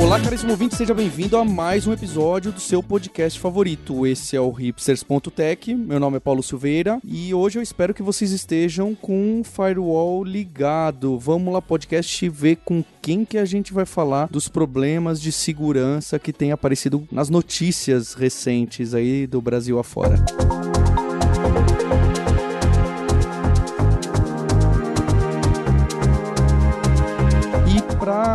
[0.00, 4.06] Olá, caríssimo ouvinte, seja bem-vindo a mais um episódio do seu podcast favorito.
[4.06, 5.74] Esse é o hipsters.tech.
[5.74, 10.22] Meu nome é Paulo Silveira e hoje eu espero que vocês estejam com o firewall
[10.22, 11.18] ligado.
[11.18, 16.18] Vamos lá, podcast, ver com quem que a gente vai falar dos problemas de segurança
[16.18, 20.16] que tem aparecido nas notícias recentes aí do Brasil afora.
[20.16, 20.67] Música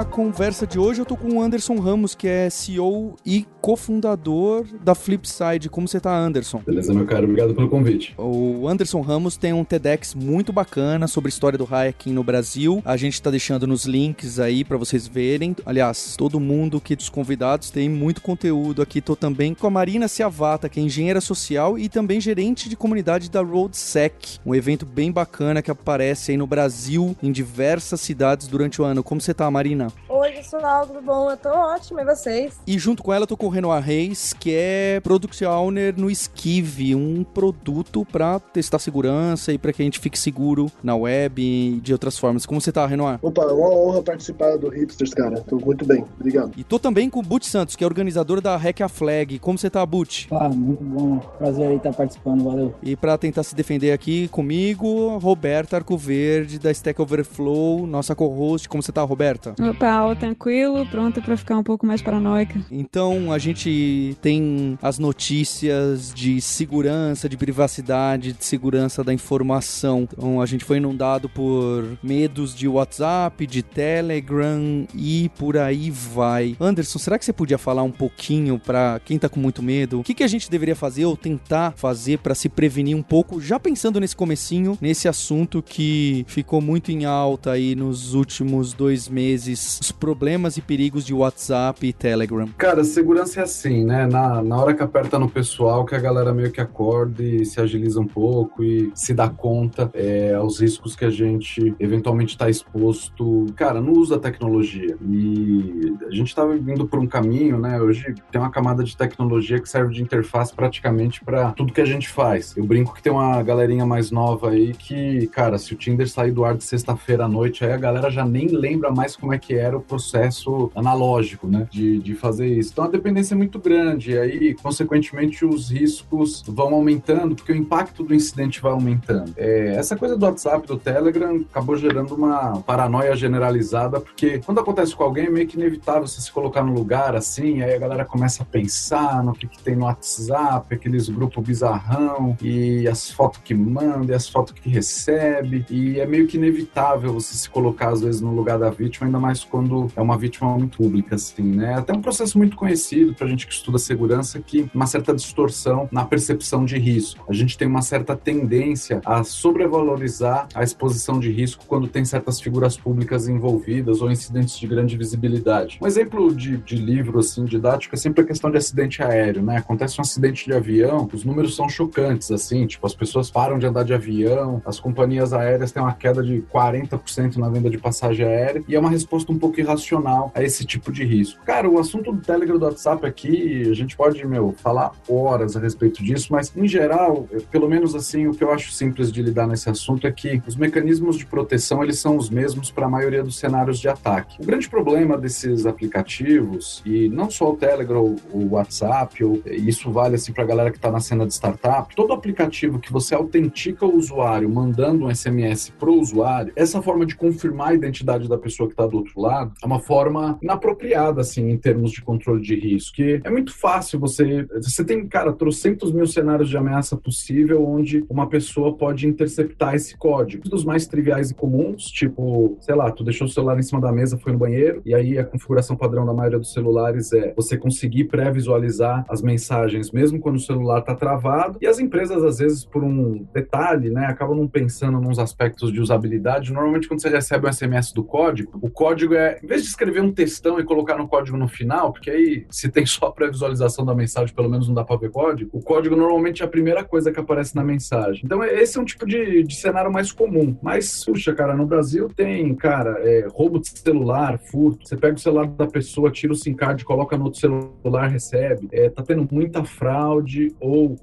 [0.04, 4.66] a conversa de hoje, eu tô com o Anderson Ramos, que é CEO e cofundador
[4.84, 5.70] da Flipside.
[5.70, 6.62] Como você tá, Anderson?
[6.66, 7.24] Beleza, meu caro.
[7.24, 8.14] Obrigado pelo convite.
[8.18, 12.82] O Anderson Ramos tem um TEDx muito bacana sobre a história do hacking no Brasil.
[12.84, 15.56] A gente tá deixando nos links aí para vocês verem.
[15.66, 19.00] Aliás, todo mundo aqui dos convidados tem muito conteúdo aqui.
[19.00, 23.32] Tô também com a Marina Ciavata, que é engenheira social e também gerente de comunidade
[23.32, 28.82] da RoadSec, um evento bem bacana que aparece aí no Brasil, em diversas cidades durante
[28.82, 29.02] o ano.
[29.02, 29.93] Como você tá, Marina?
[30.10, 31.32] Oi, pessoal, tudo bom?
[31.32, 32.60] Eu tô ótimo, e vocês?
[32.68, 36.12] E junto com ela eu tô com o Renoir Reis, que é Product Owner no
[36.12, 41.42] Skive, um produto para testar segurança e para que a gente fique seguro na web
[41.42, 42.46] e de outras formas.
[42.46, 43.18] Como você tá, Renoir?
[43.22, 45.42] Opa, é uma honra participar do Hipsters, cara.
[45.42, 46.52] Tô muito bem, obrigado.
[46.58, 49.40] E tô também com o Butch Santos, que é organizador da Hack a Flag.
[49.40, 50.28] Como você tá, Butch?
[50.32, 51.20] Ah, muito bom.
[51.38, 52.76] Prazer aí estar participando, valeu.
[52.84, 58.70] E para tentar se defender aqui comigo, Roberta Arcoverde, da Stack Overflow, nossa co-host.
[58.70, 59.56] Como você tá, Roberta?
[59.74, 62.64] Opa, tranquilo, pronta para ficar um pouco mais paranoica.
[62.72, 70.08] Então, a gente tem as notícias de segurança, de privacidade, de segurança da informação.
[70.14, 76.56] Então, a gente foi inundado por medos de WhatsApp, de Telegram e por aí vai.
[76.60, 80.02] Anderson, será que você podia falar um pouquinho para quem tá com muito medo?
[80.02, 83.42] O que, que a gente deveria fazer ou tentar fazer para se prevenir um pouco,
[83.42, 89.10] já pensando nesse comecinho, nesse assunto que ficou muito em alta aí nos últimos dois
[89.10, 92.48] meses os problemas e perigos de WhatsApp e Telegram?
[92.58, 94.06] Cara, segurança é assim, né?
[94.08, 97.60] Na, na hora que aperta no pessoal, que a galera meio que acorda e se
[97.60, 102.50] agiliza um pouco e se dá conta é, aos riscos que a gente eventualmente está
[102.50, 104.98] exposto, cara, no uso da tecnologia.
[105.02, 107.80] E a gente estava indo por um caminho, né?
[107.80, 111.86] Hoje tem uma camada de tecnologia que serve de interface praticamente para tudo que a
[111.86, 112.56] gente faz.
[112.56, 116.32] Eu brinco que tem uma galerinha mais nova aí que, cara, se o Tinder sair
[116.32, 119.38] do ar de sexta-feira à noite, aí a galera já nem lembra mais como é
[119.38, 122.72] que era o processo analógico, né, de, de fazer isso.
[122.72, 127.56] Então a dependência é muito grande, e aí, consequentemente, os riscos vão aumentando, porque o
[127.56, 129.34] impacto do incidente vai aumentando.
[129.38, 134.96] É, essa coisa do WhatsApp, do Telegram, acabou gerando uma paranoia generalizada, porque quando acontece
[134.96, 138.06] com alguém, é meio que inevitável você se colocar no lugar assim, aí a galera
[138.06, 143.42] começa a pensar no que, que tem no WhatsApp, aqueles grupos bizarrão, e as fotos
[143.44, 147.90] que manda, e as fotos que recebe, e é meio que inevitável você se colocar,
[147.90, 151.44] às vezes, no lugar da vítima, ainda mais quando é uma vítima muito pública, assim,
[151.44, 151.76] né?
[151.76, 156.06] Até um processo muito conhecido pra gente que estuda segurança que uma certa distorção na
[156.06, 157.26] percepção de risco.
[157.30, 162.40] A gente tem uma certa tendência a sobrevalorizar a exposição de risco quando tem certas
[162.40, 165.80] figuras públicas envolvidas ou incidentes de grande visibilidade.
[165.82, 169.58] Um exemplo de, de livro, assim, didático é sempre a questão de acidente aéreo, né?
[169.58, 173.66] Acontece um acidente de avião, os números são chocantes, assim, tipo, as pessoas param de
[173.66, 178.26] andar de avião, as companhias aéreas têm uma queda de 40% na venda de passagem
[178.26, 181.44] aérea, e é uma resposta um pouco irracional a esse tipo de risco.
[181.46, 185.60] Cara, o assunto do Telegram do WhatsApp aqui, a gente pode, meu, falar horas a
[185.60, 189.48] respeito disso, mas em geral, pelo menos assim, o que eu acho simples de lidar
[189.48, 193.24] nesse assunto é que os mecanismos de proteção, eles são os mesmos para a maioria
[193.24, 194.42] dos cenários de ataque.
[194.42, 200.16] O grande problema desses aplicativos, e não só o Telegram, o WhatsApp, ou, isso vale
[200.16, 203.86] assim para a galera que está na cena de startup, todo aplicativo que você autentica
[203.86, 208.38] o usuário mandando um SMS para o usuário, essa forma de confirmar a identidade da
[208.38, 212.56] pessoa que está do outro é uma forma inapropriada, assim, em termos de controle de
[212.56, 212.96] risco.
[212.96, 214.46] Que é muito fácil você.
[214.62, 219.98] Você tem, cara, trocentos mil cenários de ameaça possível onde uma pessoa pode interceptar esse
[219.98, 220.44] código.
[220.46, 223.82] Um dos mais triviais e comuns, tipo, sei lá, tu deixou o celular em cima
[223.82, 227.34] da mesa, foi no banheiro, e aí a configuração padrão da maioria dos celulares é
[227.36, 231.58] você conseguir pré-visualizar as mensagens, mesmo quando o celular está travado.
[231.62, 235.80] E as empresas, às vezes, por um detalhe, né, acabam não pensando nos aspectos de
[235.80, 236.52] usabilidade.
[236.54, 239.70] Normalmente, quando você recebe um SMS do código, o código é, é, em vez de
[239.70, 243.86] escrever um textão e colocar no código no final, porque aí se tem só pré-visualização
[243.86, 246.84] da mensagem, pelo menos não dá para ver código, o código normalmente é a primeira
[246.84, 248.22] coisa que aparece na mensagem.
[248.24, 250.56] Então esse é um tipo de, de cenário mais comum.
[250.62, 254.88] Mas, puxa, cara, no Brasil tem, cara, é, roubo de celular, furto.
[254.88, 258.68] Você pega o celular da pessoa, tira o SIM card, coloca no outro celular, recebe.
[258.72, 260.96] É, tá tendo muita fraude, ou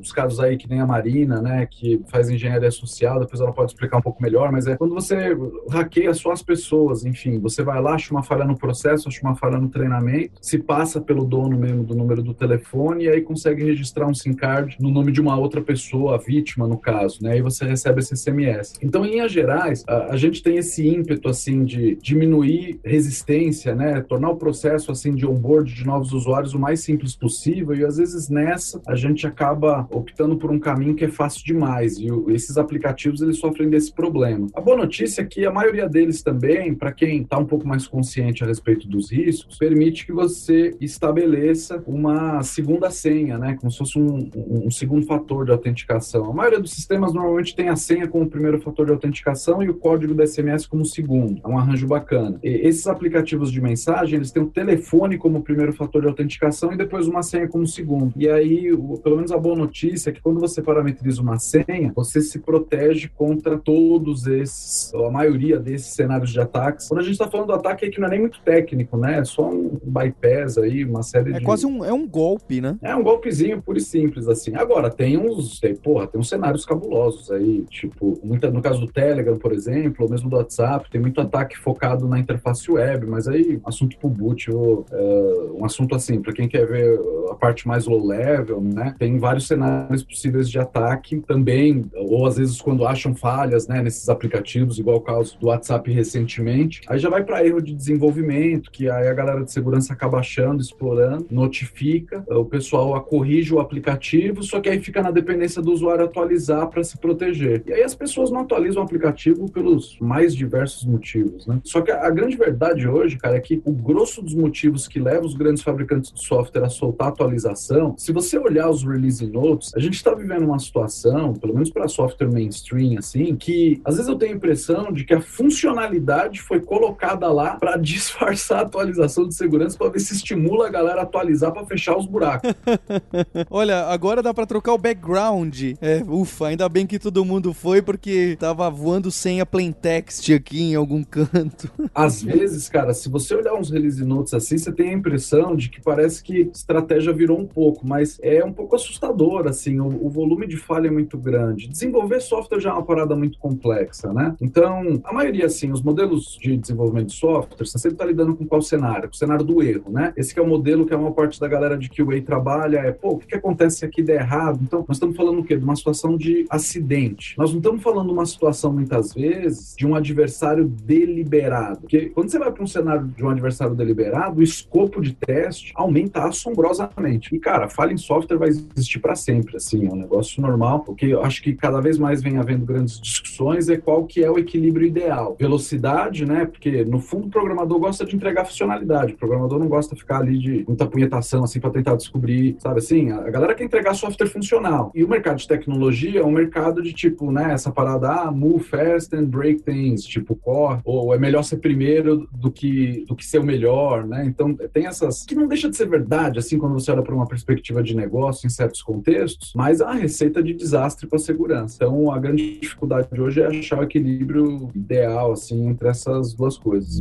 [0.00, 3.72] os casos aí que nem a Marina, né, que faz engenharia social, depois ela pode
[3.72, 5.36] explicar um pouco melhor, mas é quando você
[5.70, 9.34] hackeia só as pessoas, enfim, você vai lá, acha uma falha no processo, acha uma
[9.34, 13.64] falha no treinamento, se passa pelo dono mesmo do número do telefone e aí consegue
[13.64, 17.38] registrar um SIM card no nome de uma outra pessoa, a vítima no caso, né,
[17.38, 18.74] e você recebe esse SMS.
[18.82, 24.00] Então, em linhas gerais, a, a gente tem esse ímpeto, assim, de diminuir resistência, né,
[24.00, 27.96] tornar o processo, assim, de onboard de novos usuários o mais simples possível e às
[27.96, 32.30] vezes nessa a gente acaba optando por um caminho que é fácil demais e o,
[32.30, 34.46] esses aplicativos eles sofrem desse problema.
[34.54, 37.86] A boa notícia é que a maioria deles também, para quem está um pouco mais
[37.86, 43.78] consciente a respeito dos riscos, permite que você estabeleça uma segunda senha, né, como se
[43.78, 46.28] fosse um, um segundo fator de autenticação.
[46.28, 49.74] A maioria dos sistemas normalmente tem a senha como primeiro fator de autenticação e o
[49.74, 51.40] código do SMS como segundo.
[51.44, 52.40] É um arranjo bacana.
[52.42, 56.76] E esses aplicativos de mensagem, eles têm o telefone como primeiro fator de autenticação e
[56.76, 58.12] depois uma senha como segundo.
[58.16, 61.92] E aí, o, pelo menos a boa notícia é que quando você parametriza uma senha,
[61.94, 66.88] você se protege contra todos esses, a maioria desses cenários de ataques.
[66.88, 69.18] Quando a gente está falando do ataque, que não é nem muito técnico, né?
[69.18, 71.38] É só um bypass aí, uma série é de.
[71.38, 72.76] É quase um, é um golpe, né?
[72.82, 74.54] É um golpezinho puro e simples, assim.
[74.54, 75.60] Agora, tem uns.
[75.60, 77.64] Tem, porra, tem uns cenários cabulosos aí.
[77.68, 81.58] Tipo, muita, no caso do Telegram, por exemplo, ou mesmo do WhatsApp, tem muito ataque
[81.58, 86.32] focado na interface web, mas aí, assunto pro boot, ou, é, um assunto assim, para
[86.32, 86.98] quem quer ver
[87.30, 88.94] a parte mais low level, né?
[88.98, 94.08] Tem vários cenários possíveis de ataque também, ou às vezes quando acham falhas, né, nesses
[94.08, 98.88] aplicativos, igual o caso do WhatsApp recentemente, aí já vai para erro de desenvolvimento, que
[98.88, 104.60] aí a galera de segurança acaba achando, explorando, notifica, o pessoal corrige o aplicativo, só
[104.60, 107.62] que aí fica na dependência do usuário atualizar para se proteger.
[107.66, 111.60] E aí as pessoas não atualizam o aplicativo pelos mais diversos motivos, né?
[111.64, 115.00] Só que a, a grande verdade hoje, cara, é que o grosso dos motivos que
[115.00, 119.72] leva os grandes fabricantes de software a soltar atualização, se você olhar os release notes,
[119.74, 124.08] a gente está vivendo uma situação, pelo menos para software mainstream, assim, que às vezes
[124.08, 126.99] eu tenho a impressão de que a funcionalidade foi colocada
[127.32, 131.52] lá para disfarçar a atualização de segurança para ver se estimula a galera a atualizar
[131.52, 132.52] para fechar os buracos.
[133.50, 135.62] Olha, agora dá para trocar o background.
[135.80, 140.30] É, ufa, ainda bem que todo mundo foi porque tava voando sem a plain text
[140.32, 141.70] aqui em algum canto.
[141.94, 145.68] Às vezes, cara, se você olhar uns release notes assim, você tem a impressão de
[145.68, 150.08] que parece que estratégia virou um pouco, mas é um pouco assustador, assim, o, o
[150.08, 151.68] volume de falha é muito grande.
[151.68, 154.34] Desenvolver software já é uma parada muito complexa, né?
[154.40, 158.46] Então, a maioria, assim, os modelos de desenvolvimento de software, você sempre está lidando com
[158.46, 159.08] qual cenário?
[159.08, 160.12] Com o cenário do erro, né?
[160.16, 163.10] Esse é o modelo que a maior parte da galera de QA trabalha, é, pô,
[163.10, 164.60] o que, que acontece se aqui der errado?
[164.62, 165.56] Então, nós estamos falando o quê?
[165.56, 167.34] De uma situação de acidente.
[167.38, 171.80] Nós não estamos falando de uma situação, muitas vezes, de um adversário deliberado.
[171.80, 175.72] Porque quando você vai para um cenário de um adversário deliberado, o escopo de teste
[175.74, 177.34] aumenta assombrosamente.
[177.34, 180.84] E, cara, falha em software vai existir para sempre, assim, é um negócio normal.
[180.86, 184.22] O que eu acho que cada vez mais vem havendo grandes discussões é qual que
[184.22, 185.36] é o equilíbrio ideal.
[185.38, 186.46] Velocidade, né?
[186.46, 189.14] Porque, no fundo, o programador gosta de entregar funcionalidade.
[189.14, 192.78] O programador não gosta de ficar ali de muita punhetação, assim, para tentar descobrir, sabe
[192.78, 193.10] assim?
[193.10, 194.90] A galera quer entregar software funcional.
[194.94, 198.64] E o mercado de tecnologia é um mercado de, tipo, né, essa parada, ah, move
[198.64, 203.24] fast and break things, tipo, core, ou é melhor ser primeiro do que, do que
[203.24, 204.24] ser o melhor, né?
[204.26, 205.24] Então, tem essas...
[205.24, 208.46] que não deixa de ser verdade, assim, quando você olha para uma perspectiva de negócio
[208.46, 211.76] em certos contextos, mas uma receita de desastre para a segurança.
[211.76, 216.56] Então, a grande dificuldade de hoje é achar o equilíbrio ideal, assim, entre essas duas
[216.56, 216.69] coisas.
[216.70, 217.00] was.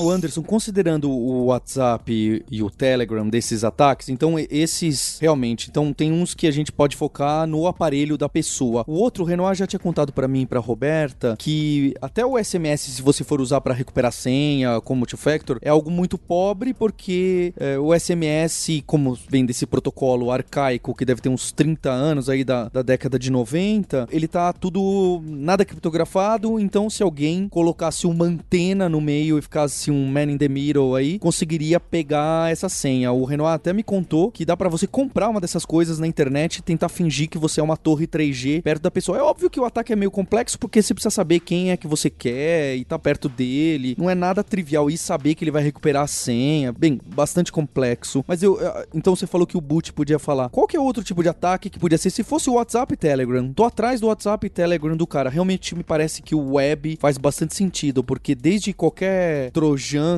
[0.00, 6.10] O Anderson, considerando o WhatsApp e o Telegram desses ataques, então esses realmente, então tem
[6.10, 8.84] uns que a gente pode focar no aparelho da pessoa.
[8.86, 12.42] O outro, o Renoir já tinha contado para mim e para Roberta que até o
[12.42, 17.52] SMS, se você for usar para recuperar senha como multifactor, é algo muito pobre porque
[17.58, 22.44] é, o SMS, como vem desse protocolo arcaico que deve ter uns 30 anos aí
[22.44, 28.24] da, da década de 90, ele tá tudo nada criptografado, então se alguém colocasse uma
[28.24, 33.12] antena no meio e ficasse um man in the middle aí, conseguiria pegar essa senha.
[33.12, 36.56] O Renoir até me contou que dá para você comprar uma dessas coisas na internet
[36.56, 39.18] e tentar fingir que você é uma torre 3G perto da pessoa.
[39.18, 41.86] É óbvio que o ataque é meio complexo porque você precisa saber quem é que
[41.86, 43.94] você quer e tá perto dele.
[43.98, 46.72] Não é nada trivial e saber que ele vai recuperar a senha.
[46.72, 48.24] Bem, bastante complexo.
[48.26, 48.58] Mas eu.
[48.94, 50.48] Então você falou que o boot podia falar.
[50.48, 52.10] Qual que é outro tipo de ataque que podia ser?
[52.10, 53.52] Se fosse o WhatsApp e Telegram.
[53.52, 55.28] Tô atrás do WhatsApp e Telegram do cara.
[55.28, 59.71] Realmente me parece que o web faz bastante sentido, porque desde qualquer trojan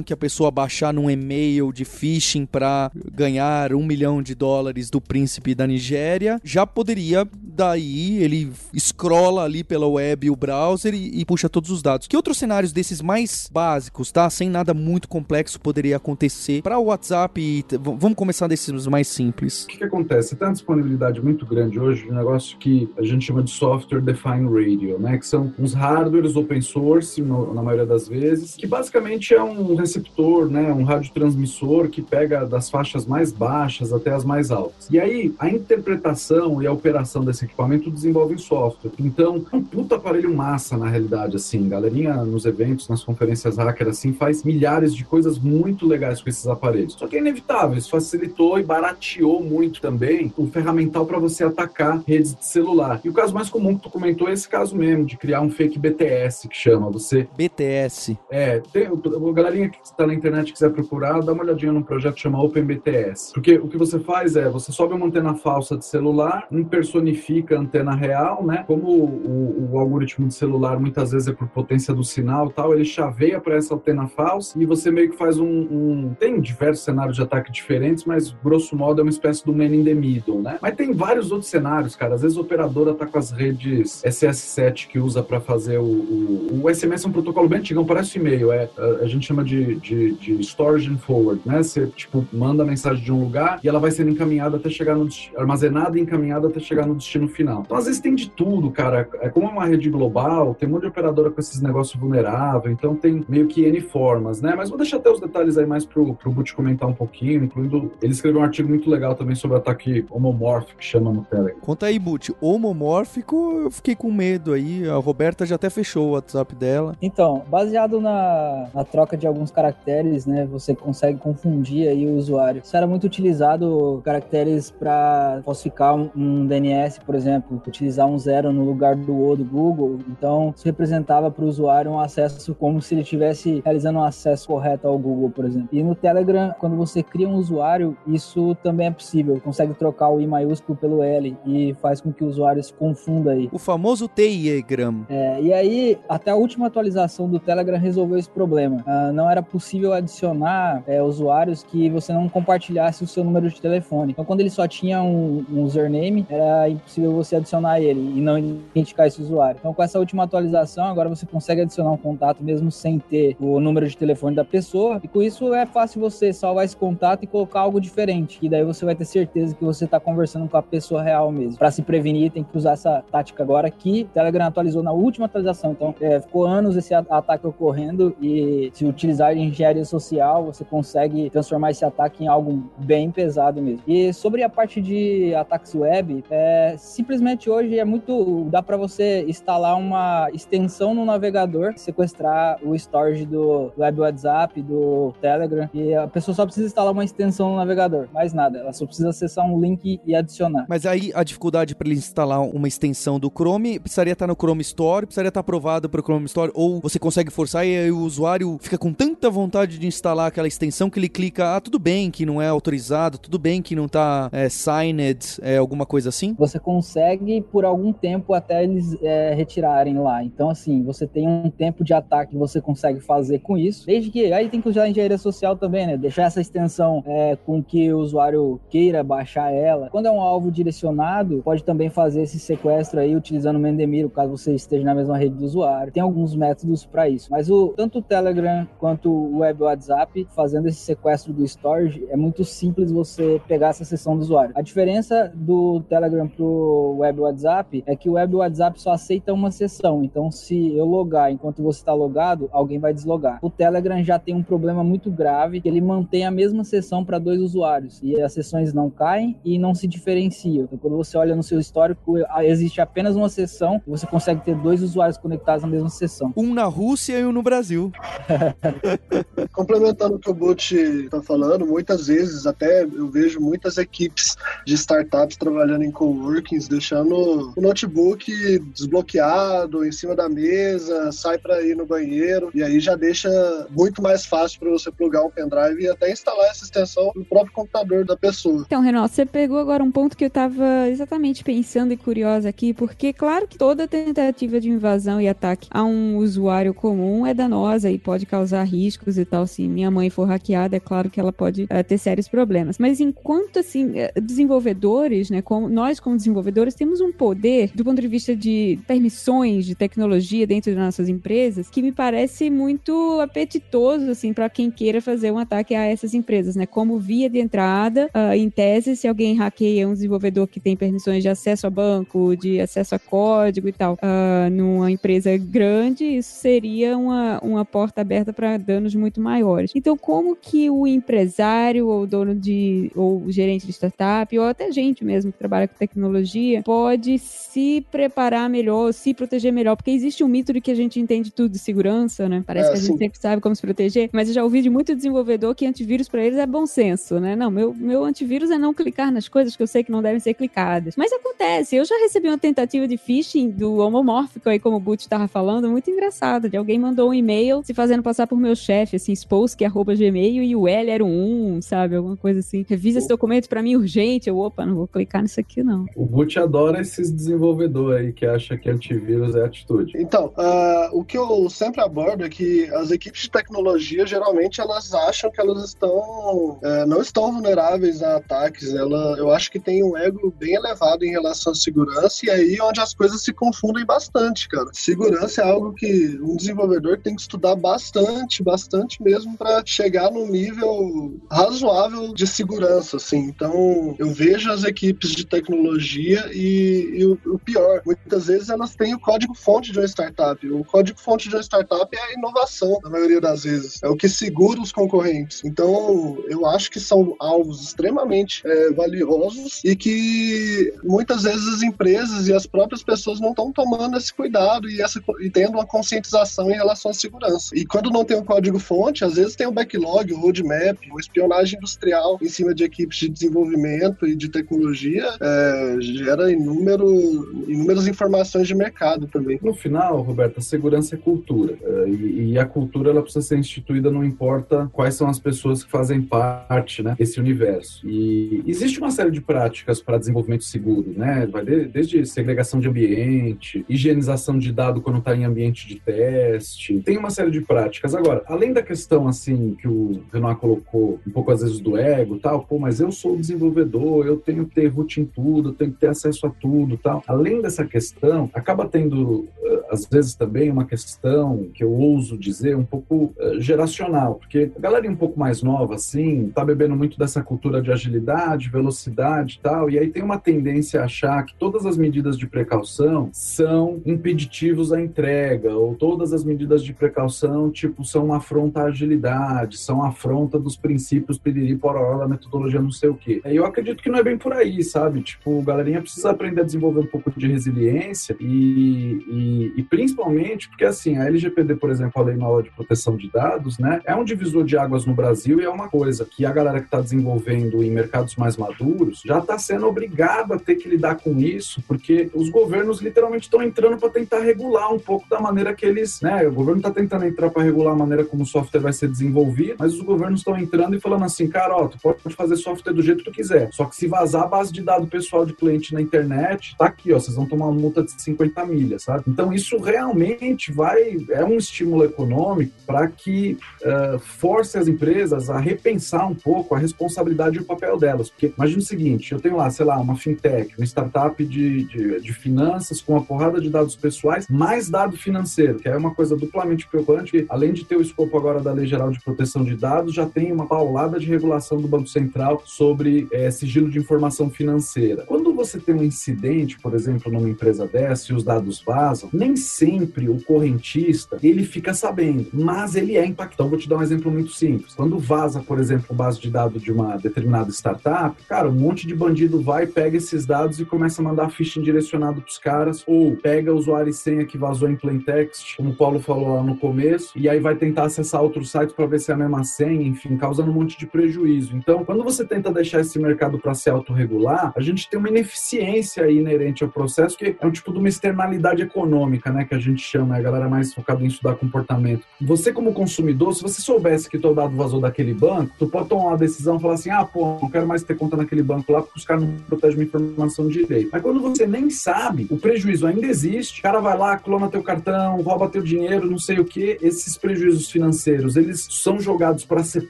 [0.04, 5.00] que a pessoa baixar num e-mail de phishing para ganhar um milhão de dólares do
[5.00, 11.24] príncipe da Nigéria, já poderia daí ele scrolla ali pela web o browser e, e,
[11.24, 12.06] puxa todos os dados.
[12.06, 14.28] Que outros cenários desses mais básicos, tá?
[14.28, 17.40] Sem nada muito complexo poderia acontecer para o WhatsApp?
[17.40, 19.64] E, vamos começar desses mais simples.
[19.64, 20.34] O que, que acontece?
[20.34, 24.00] Tem uma disponibilidade muito grande hoje de um negócio que a gente chama de software
[24.00, 25.16] defined radio, né?
[25.18, 29.74] Que são uns hardwares open source no, na maioria das vezes, que basicamente é um
[29.74, 30.72] receptor, né?
[30.72, 34.88] Um radiotransmissor que pega das faixas mais baixas até as mais altas.
[34.90, 38.92] E aí a interpretação e a operação desse equipamento desenvolve software.
[38.98, 41.68] Então, é um puta aparelho massa na realidade, assim.
[41.68, 46.46] Galerinha nos eventos, nas conferências hacker, assim, faz milhares de coisas muito legais com esses
[46.46, 46.94] aparelhos.
[46.94, 52.02] Só que é inevitável, isso facilitou e barateou muito também o ferramental para você atacar
[52.06, 53.00] redes de celular.
[53.04, 55.50] E o caso mais comum que tu comentou é esse caso mesmo, de criar um
[55.50, 57.26] fake BTS, que chama você.
[57.36, 58.18] BTS.
[58.30, 58.88] É, tem,
[59.34, 63.32] galerinha que está na internet quiser procurar, dá uma olhadinha num projeto que chama OpenBTS.
[63.34, 67.60] Porque o que você faz é, você sobe uma antena falsa de celular, impersonifica a
[67.60, 68.64] antena real, né?
[68.66, 72.84] Como o, o algoritmo de celular muitas vezes é por potência do sinal tal, ele
[72.84, 77.16] chaveia para essa antena falsa e você meio que faz um, um, Tem diversos cenários
[77.16, 80.58] de ataque diferentes, mas grosso modo é uma espécie do man in the middle, né?
[80.60, 82.14] Mas tem vários outros cenários, cara.
[82.14, 86.74] Às vezes operadora tá com as redes SS7 que usa para fazer o, o, o.
[86.74, 90.12] SMS é um protocolo bem antigo, parece e-mail, é, a, a gente chama de, de,
[90.14, 91.62] de, storage and forward, né?
[91.62, 94.94] Você, tipo, manda a mensagem de um lugar e ela vai sendo encaminhada até chegar
[94.94, 97.62] no armazenada e encaminhada até chegar no destino final.
[97.64, 99.08] Então, às vezes tem de tudo, cara.
[99.20, 102.74] É como é uma rede global, tem um monte de operadora com esses negócios vulneráveis,
[102.74, 104.54] então tem meio que N formas, né?
[104.56, 107.92] Mas vou deixar até os detalhes aí mais pro, pro Boot comentar um pouquinho, incluindo.
[108.02, 111.60] Ele escreveu um artigo muito legal também sobre o ataque homomórfico, que chama no Telegram.
[111.60, 112.34] Conta aí, Boot.
[112.40, 114.88] Homomórfico, eu fiquei com medo aí.
[114.88, 116.96] A Roberta já até fechou o WhatsApp dela.
[117.00, 120.46] Então, baseado na, na troca de alguns caracteres, né?
[120.46, 122.62] Você consegue confundir aí o usuário.
[122.64, 128.52] Isso era muito utilizado caracteres para falsificar um, um DNS, por exemplo, utilizar um zero
[128.52, 129.98] no lugar do O do Google.
[130.08, 134.46] Então, isso representava para o usuário um acesso como se ele estivesse realizando um acesso
[134.46, 135.68] correto ao Google, por exemplo.
[135.72, 139.40] E no Telegram, quando você cria um usuário, isso também é possível.
[139.40, 143.32] Consegue trocar o I maiúsculo pelo L e faz com que o usuário se confunda
[143.32, 143.48] aí.
[143.52, 145.06] O famoso TIEgram.
[145.08, 148.84] É, e aí, até a última atualização do Telegram resolveu esse problema.
[149.12, 154.12] Não era possível adicionar é, usuários que você não compartilhasse o seu número de telefone.
[154.12, 158.38] Então, quando ele só tinha um, um username, era impossível você adicionar ele e não
[158.38, 159.58] identificar esse usuário.
[159.58, 163.60] Então, com essa última atualização, agora você consegue adicionar um contato mesmo sem ter o
[163.60, 165.00] número de telefone da pessoa.
[165.02, 168.38] E com isso é fácil você salvar esse contato e colocar algo diferente.
[168.42, 171.58] E daí você vai ter certeza que você está conversando com a pessoa real mesmo.
[171.58, 175.26] Para se prevenir, tem que usar essa tática agora que o Telegram atualizou na última
[175.26, 175.72] atualização.
[175.72, 181.70] Então, é, ficou anos esse ataque ocorrendo e se utilizar engenharia social, você consegue transformar
[181.70, 183.82] esse ataque em algo bem pesado mesmo.
[183.86, 188.46] E sobre a parte de ataques web, é, simplesmente hoje é muito.
[188.50, 195.12] dá para você instalar uma extensão no navegador, sequestrar o storage do web WhatsApp, do
[195.20, 198.58] Telegram, e a pessoa só precisa instalar uma extensão no navegador, mais nada.
[198.58, 200.66] Ela só precisa acessar um link e adicionar.
[200.68, 204.62] Mas aí a dificuldade para ele instalar uma extensão do Chrome precisaria estar no Chrome
[204.62, 208.58] Store, precisaria estar aprovado para o Chrome Store, ou você consegue forçar e o usuário
[208.60, 212.26] fica com tanta vontade de instalar aquela extensão que ele clica, ah, tudo bem que
[212.26, 216.34] não é autorizado, tudo bem que não tá é, signed, é, alguma coisa assim?
[216.38, 220.22] Você consegue por algum tempo até eles é, retirarem lá.
[220.22, 224.10] Então, assim, você tem um tempo de ataque que você consegue fazer com isso, desde
[224.10, 225.96] que aí tem que usar a engenharia social também, né?
[225.96, 229.88] Deixar essa extensão é, com que o usuário queira baixar ela.
[229.90, 234.36] Quando é um alvo direcionado, pode também fazer esse sequestro aí utilizando o Mendemiro, caso
[234.36, 235.92] você esteja na mesma rede do usuário.
[235.92, 240.68] Tem alguns métodos para isso, mas o tanto o Telegram quanto o Web WhatsApp fazendo
[240.68, 244.52] esse sequestro do storage é muito simples você pegar essa sessão do usuário.
[244.54, 249.50] A diferença do Telegram pro Web WhatsApp é que o Web WhatsApp só aceita uma
[249.50, 250.02] sessão.
[250.04, 253.38] Então, se eu logar enquanto você está logado, alguém vai deslogar.
[253.42, 257.18] O Telegram já tem um problema muito grave, que ele mantém a mesma sessão para
[257.18, 260.64] dois usuários e as sessões não caem e não se diferenciam.
[260.64, 264.54] Então, quando você olha no seu histórico, existe apenas uma sessão e você consegue ter
[264.56, 266.32] dois usuários conectados na mesma sessão.
[266.36, 267.92] Um na Rússia e um no Brasil.
[269.52, 274.74] Complementando o que o Butch está falando, muitas vezes até eu vejo muitas equipes de
[274.74, 281.76] startups trabalhando em coworkings, deixando o notebook desbloqueado em cima da mesa, sai para ir
[281.76, 283.28] no banheiro e aí já deixa
[283.70, 287.52] muito mais fácil para você plugar um pendrive e até instalar essa extensão no próprio
[287.52, 288.64] computador da pessoa.
[288.66, 292.72] Então, Renato, você pegou agora um ponto que eu estava exatamente pensando e curiosa aqui,
[292.72, 297.90] porque claro que toda tentativa de invasão e ataque a um usuário comum é danosa
[297.90, 299.46] e pode causar riscos e tal.
[299.46, 302.78] Se minha mãe for hackeada, é claro que ela pode uh, ter sérios problemas.
[302.78, 308.00] Mas enquanto assim, eh, desenvolvedores, né, como nós como desenvolvedores temos um poder do ponto
[308.00, 314.10] de vista de permissões de tecnologia dentro das nossas empresas que me parece muito apetitoso
[314.10, 316.66] assim para quem queira fazer um ataque a essas empresas, né?
[316.66, 321.22] Como via de entrada, uh, em tese, se alguém hackeia um desenvolvedor que tem permissões
[321.22, 326.34] de acesso a banco, de acesso a código e tal, uh, numa empresa grande, isso
[326.34, 329.70] seria uma, uma porta aberta para danos muito maiores.
[329.74, 335.04] Então, como que o empresário ou dono de ou gerente de startup ou até gente
[335.04, 340.28] mesmo que trabalha com tecnologia pode se preparar melhor, se proteger melhor, porque existe um
[340.28, 342.42] mito de que a gente entende tudo de segurança, né?
[342.46, 342.98] Parece É, que a gente sim.
[342.98, 346.24] sempre sabe como se proteger, mas eu já ouvi de muito desenvolvedor que antivírus para
[346.24, 347.36] eles é bom senso, né?
[347.36, 350.20] Não, meu, meu antivírus é não clicar nas coisas que eu sei que não devem
[350.20, 350.94] ser clicadas.
[350.96, 355.02] Mas acontece, eu já recebi uma tentativa de phishing do homomórfico aí, como o Butch
[355.02, 358.96] estava falando, muito engraçado, de alguém mandou um e-mail se fazendo passar por meu chefe,
[358.96, 361.96] assim, spolsky.gmail e o L era um 1, sabe?
[361.96, 362.64] Alguma coisa assim.
[362.68, 364.28] Revisa esse documento para mim urgente.
[364.28, 365.86] Eu, opa, não vou clicar nisso aqui, não.
[365.96, 369.92] O Boot adora esses desenvolvedores aí que acha que antivírus é atitude.
[369.96, 374.92] Então, ah, o que eu sempre abordo é que as equipes de tecnologia, geralmente, elas
[374.94, 378.74] acham que elas estão eh, não estão vulneráveis a ataques.
[378.74, 382.56] Ela, eu acho que tem um ego bem elevado em relação à segurança e aí
[382.56, 384.66] é onde as coisas se confundem bastante, cara.
[384.72, 390.28] Segurança é algo que um desenvolvedor tem que estudar bastante, bastante mesmo para chegar num
[390.28, 393.18] nível razoável de segurança, assim.
[393.18, 398.74] Então, eu vejo as equipes de tecnologia e, e o, o pior, muitas vezes elas
[398.74, 400.46] têm o código-fonte de uma startup.
[400.50, 403.80] O código-fonte de uma startup é a inovação, na maioria das vezes.
[403.82, 405.42] É o que segura os concorrentes.
[405.44, 412.28] Então, eu acho que são alvos extremamente é, valiosos e que muitas vezes as empresas
[412.28, 416.50] e as próprias pessoas não estão tomando esse cuidado e, essa, e tendo uma conscientização
[416.50, 417.56] em relação à segurança.
[417.56, 421.58] E quando não tem um código-fonte, às vezes tem um backlog, um roadmap, uma espionagem
[421.58, 428.46] industrial em cima de equipes de desenvolvimento e de tecnologia, é, gera inúmero, inúmeras informações
[428.48, 429.38] de mercado também.
[429.42, 431.54] No final, Roberta, segurança é cultura.
[431.62, 435.62] eh, E, e a cultura ela precisa ser instituída, não importa quais são as pessoas
[435.64, 437.86] que fazem parte né, desse universo.
[437.88, 441.26] E existe uma série de práticas para desenvolvimento seguro, né?
[441.30, 446.80] Vai de- desde segregação de ambiente, higienização de dado quando está em ambiente de teste.
[446.84, 447.93] Tem uma série de práticas.
[447.96, 452.18] Agora, além da questão assim que o Renan colocou, um pouco às vezes do ego,
[452.18, 455.72] tal, pô, mas eu sou desenvolvedor, eu tenho que ter root em tudo, eu tenho
[455.72, 457.02] que ter acesso a tudo, tal.
[457.06, 462.56] Além dessa questão, acaba tendo eh, às vezes também uma questão que eu ouso dizer
[462.56, 466.98] um pouco eh, geracional, porque a galera um pouco mais nova assim, tá bebendo muito
[466.98, 471.64] dessa cultura de agilidade, velocidade tal, e aí tem uma tendência a achar que todas
[471.66, 477.73] as medidas de precaução são impeditivos à entrega, ou todas as medidas de precaução, tipo,
[477.82, 482.88] são uma afronta à agilidade, são afronta dos princípios piriri pororó da metodologia não sei
[482.88, 483.20] o quê.
[483.24, 485.02] Eu acredito que não é bem por aí, sabe?
[485.02, 490.48] Tipo, a galerinha precisa aprender a desenvolver um pouco de resiliência e, e, e principalmente
[490.48, 493.94] porque, assim, a LGPD, por exemplo, a Lei Nova de Proteção de Dados, né, é
[493.94, 496.80] um divisor de águas no Brasil e é uma coisa que a galera que está
[496.80, 501.62] desenvolvendo em mercados mais maduros já está sendo obrigada a ter que lidar com isso,
[501.66, 506.00] porque os governos literalmente estão entrando para tentar regular um pouco da maneira que eles,
[506.00, 508.88] né, o governo está tentando entrar para regular a maneira como o software vai ser
[508.88, 512.72] desenvolvido, mas os governos estão entrando e falando assim, cara, ó, tu pode fazer software
[512.72, 515.32] do jeito que tu quiser, só que se vazar a base de dados pessoal de
[515.32, 519.04] cliente na internet, tá aqui, ó, vocês vão tomar uma multa de 50 milhas, sabe?
[519.06, 525.38] Então isso realmente vai, é um estímulo econômico para que uh, force as empresas a
[525.38, 529.36] repensar um pouco a responsabilidade e o papel delas, porque imagina o seguinte, eu tenho
[529.36, 533.50] lá, sei lá, uma fintech, uma startup de, de, de finanças com uma porrada de
[533.50, 537.76] dados pessoais, mais dado financeiro, que é uma coisa duplamente preocupante, que além de ter
[537.76, 541.06] o escopo agora da Lei Geral de Proteção de Dados, já tem uma paulada de
[541.06, 545.04] regulação do Banco Central sobre é, sigilo de informação financeira.
[545.06, 549.36] Quando você tem um incidente, por exemplo, numa empresa dessa e os dados vazam, nem
[549.36, 553.48] sempre o correntista ele fica sabendo, mas ele é impactado.
[553.48, 554.74] Vou te dar um exemplo muito simples.
[554.74, 558.94] Quando vaza, por exemplo, base de dados de uma determinada startup, cara, um monte de
[558.94, 563.16] bandido vai, pega esses dados e começa a mandar phishing direcionado para os caras, ou
[563.16, 566.56] pega usuário e senha que vazou em plain text, como o Paulo falou lá no
[566.56, 569.86] começo, e aí vai tentar acessar outros sites para ver se é a mesma senha,
[569.86, 571.54] enfim, causando um monte de prejuízo.
[571.54, 576.10] Então, quando você tenta deixar esse mercado para se autorregular, a gente tem uma ineficiência
[576.10, 579.82] inerente ao processo, que é um tipo de uma externalidade econômica, né, que a gente
[579.82, 582.02] chama, a galera mais focada em estudar comportamento.
[582.20, 586.08] Você, como consumidor, se você soubesse que teu dado vazou daquele banco, tu pode tomar
[586.08, 588.80] uma decisão e falar assim, ah, pô, não quero mais ter conta naquele banco lá,
[588.80, 590.88] porque os caras não protegem minha informação direito.
[590.90, 594.62] Mas quando você nem sabe, o prejuízo ainda existe, o cara vai lá, clona teu
[594.62, 597.33] cartão, rouba teu dinheiro, não sei o que, esses prejuízos
[597.70, 599.88] financeiros, eles são jogados para ser